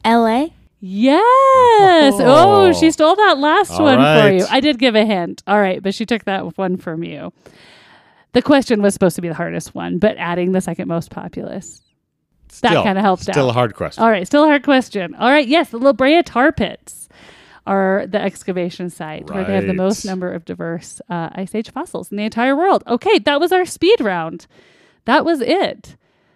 LA? 0.05 0.47
Yes. 0.79 2.15
Oh. 2.17 2.65
oh, 2.67 2.73
she 2.73 2.91
stole 2.91 3.15
that 3.15 3.38
last 3.38 3.71
All 3.71 3.83
one 3.83 3.97
for 3.97 4.29
you. 4.31 4.45
I 4.49 4.59
did 4.59 4.79
give 4.79 4.95
a 4.95 5.05
hint. 5.05 5.43
All 5.47 5.59
right, 5.59 5.81
but 5.81 5.93
she 5.95 6.05
took 6.05 6.25
that 6.25 6.57
one 6.57 6.77
from 6.77 7.03
you. 7.03 7.31
The 8.33 8.41
question 8.41 8.81
was 8.81 8.93
supposed 8.93 9.15
to 9.15 9.21
be 9.21 9.27
the 9.29 9.33
hardest 9.36 9.75
one, 9.75 9.99
but 9.99 10.17
adding 10.17 10.51
the 10.51 10.62
second 10.62 10.88
most 10.88 11.12
populous. 11.12 11.81
That 12.62 12.69
Still- 12.69 12.83
kinda 12.83 13.01
helped 13.01 13.23
Still 13.23 13.45
out. 13.45 13.51
a 13.51 13.53
hard 13.53 13.75
question. 13.75 14.03
All 14.03 14.09
right, 14.09 14.27
still 14.27 14.43
a 14.43 14.47
hard 14.47 14.63
question. 14.63 15.15
All 15.15 15.29
right, 15.29 15.47
yes, 15.47 15.69
the 15.69 15.77
La 15.77 15.93
Brea 15.93 16.21
tar 16.21 16.51
pits 16.51 17.07
are 17.65 18.06
the 18.08 18.21
excavation 18.21 18.89
site 18.89 19.30
where 19.30 19.45
they 19.45 19.56
have 19.56 19.67
the 19.67 19.73
most 19.73 20.04
number 20.06 20.32
of 20.32 20.45
diverse 20.45 21.02
uh, 21.10 21.30
ice 21.34 21.56
age 21.56 21.71
fossils 21.71 22.12
in 22.12 22.17
the 22.17 22.23
entire 22.23 22.56
world. 22.56 22.84
Okay, 22.88 23.19
that 23.19 23.39
was 23.39 23.52
our 23.52 23.65
speed 23.65 24.02
round. 24.02 24.47
That 25.06 25.26
was 25.26 25.41
it. 25.41 25.95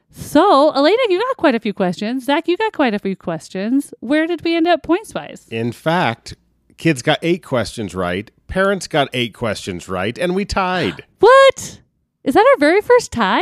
So, 0.10 0.74
Elena, 0.74 1.02
you 1.10 1.20
got 1.20 1.38
quite 1.38 1.56
a 1.56 1.60
few 1.60 1.74
questions. 1.74 2.26
Zac, 2.26 2.48
you 2.48 2.58
got 2.58 2.74
quite 2.74 2.94
a 2.94 3.00
few 3.00 3.16
questions. 3.16 3.94
Where 4.00 4.26
did 4.26 4.44
we 4.44 4.56
end 4.56 4.68
up 4.68 4.84
points 4.84 5.14
wise? 5.14 5.48
In 5.52 5.72
fact, 5.72 6.36
kids 6.78 7.02
got 7.02 7.20
eight 7.22 7.44
questions 7.44 7.94
right, 7.94 8.32
parents 8.48 8.88
got 8.88 9.10
eight 9.14 9.34
questions 9.34 9.90
right, 9.90 10.18
and 10.18 10.36
we 10.36 10.46
tied. 10.46 11.04
What? 11.20 11.82
Is 12.24 12.36
that 12.36 12.46
our 12.54 12.60
very 12.60 12.82
first 12.82 13.12
tie? 13.12 13.42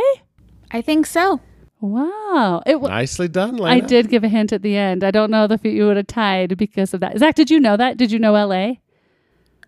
I 0.71 0.81
think 0.81 1.05
so. 1.05 1.41
Wow. 1.81 2.63
It 2.65 2.73
w- 2.73 2.89
Nicely 2.89 3.27
done, 3.27 3.57
Lena. 3.57 3.69
I 3.75 3.79
did 3.79 4.09
give 4.09 4.23
a 4.23 4.27
hint 4.27 4.51
at 4.53 4.61
the 4.61 4.75
end. 4.77 5.03
I 5.03 5.11
don't 5.11 5.29
know 5.29 5.45
if 5.49 5.63
you 5.63 5.85
would 5.87 5.97
have 5.97 6.07
tied 6.07 6.57
because 6.57 6.93
of 6.93 6.99
that. 7.01 7.17
Zac, 7.19 7.35
did 7.35 7.49
you 7.49 7.59
know 7.59 7.77
that? 7.77 7.97
Did 7.97 8.11
you 8.11 8.19
know 8.19 8.33
LA? 8.33 8.73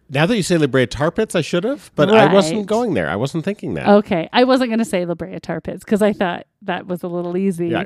Now 0.10 0.26
that 0.26 0.36
you 0.38 0.44
say 0.44 0.58
La 0.58 0.68
Brea 0.68 0.88
Tar 0.88 1.12
Pits, 1.12 1.36
I 1.36 1.42
should 1.42 1.66
have, 1.66 1.92
but 1.96 2.10
I 2.10 2.34
wasn't 2.34 2.66
going 2.66 2.94
there. 2.94 3.10
I 3.10 3.18
wasn't 3.18 3.44
thinking 3.44 3.74
that. 3.74 3.88
Okay. 3.90 4.30
I 4.32 4.46
wasn't 4.46 4.70
going 4.70 4.80
to 4.80 4.86
say 4.86 5.06
La 5.06 5.16
Brea 5.16 5.38
Tar 5.40 5.60
Pits 5.60 5.84
because 5.84 6.02
I 6.02 6.14
thought 6.14 6.48
that 6.62 6.88
was 6.88 7.04
a 7.04 7.08
little 7.10 7.36
easy. 7.36 7.68
Yeah. 7.68 7.86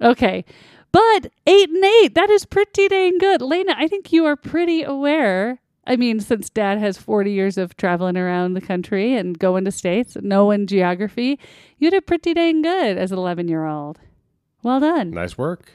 Okay. 0.00 0.44
But 0.92 1.30
eight 1.46 1.68
and 1.68 1.84
eight, 1.84 2.14
that 2.14 2.30
is 2.30 2.46
pretty 2.46 2.88
dang 2.88 3.18
good. 3.18 3.42
Lena, 3.42 3.74
I 3.76 3.86
think 3.88 4.10
you 4.12 4.24
are 4.24 4.36
pretty 4.36 4.82
aware. 4.82 5.60
I 5.86 5.96
mean, 5.96 6.20
since 6.20 6.50
dad 6.50 6.78
has 6.78 6.98
40 6.98 7.32
years 7.32 7.56
of 7.58 7.76
traveling 7.76 8.16
around 8.16 8.54
the 8.54 8.60
country 8.60 9.16
and 9.16 9.38
going 9.38 9.64
to 9.64 9.72
states, 9.72 10.16
knowing 10.20 10.66
geography, 10.66 11.38
you 11.78 11.90
did 11.90 12.06
pretty 12.06 12.34
dang 12.34 12.62
good 12.62 12.98
as 12.98 13.12
an 13.12 13.18
11 13.18 13.48
year 13.48 13.66
old. 13.66 13.98
Well 14.62 14.80
done. 14.80 15.10
Nice 15.10 15.38
work. 15.38 15.72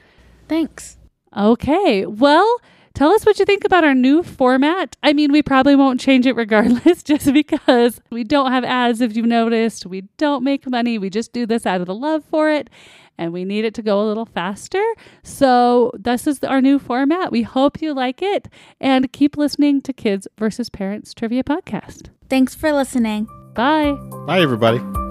Thanks. 0.48 0.96
Okay. 1.36 2.06
Well, 2.06 2.60
tell 2.94 3.10
us 3.10 3.26
what 3.26 3.38
you 3.38 3.44
think 3.44 3.64
about 3.64 3.84
our 3.84 3.94
new 3.94 4.22
format. 4.22 4.96
I 5.02 5.12
mean, 5.12 5.32
we 5.32 5.42
probably 5.42 5.74
won't 5.74 6.00
change 6.00 6.24
it 6.26 6.36
regardless 6.36 7.02
just 7.04 7.32
because 7.32 8.00
we 8.10 8.22
don't 8.22 8.52
have 8.52 8.64
ads, 8.64 9.00
if 9.00 9.16
you've 9.16 9.26
noticed. 9.26 9.86
We 9.86 10.02
don't 10.18 10.44
make 10.44 10.68
money. 10.68 10.98
We 10.98 11.10
just 11.10 11.32
do 11.32 11.46
this 11.46 11.66
out 11.66 11.80
of 11.80 11.88
the 11.88 11.94
love 11.94 12.24
for 12.24 12.48
it. 12.48 12.70
And 13.18 13.32
we 13.32 13.44
need 13.44 13.64
it 13.64 13.74
to 13.74 13.82
go 13.82 14.00
a 14.00 14.06
little 14.06 14.26
faster. 14.26 14.84
So, 15.22 15.92
this 15.94 16.26
is 16.26 16.42
our 16.44 16.60
new 16.60 16.78
format. 16.78 17.32
We 17.32 17.42
hope 17.42 17.80
you 17.80 17.94
like 17.94 18.22
it 18.22 18.48
and 18.80 19.12
keep 19.12 19.36
listening 19.36 19.80
to 19.82 19.92
Kids 19.92 20.28
versus 20.38 20.68
Parents 20.70 21.14
Trivia 21.14 21.44
Podcast. 21.44 22.10
Thanks 22.28 22.54
for 22.54 22.72
listening. 22.72 23.26
Bye. 23.54 23.92
Bye, 24.26 24.40
everybody. 24.40 25.05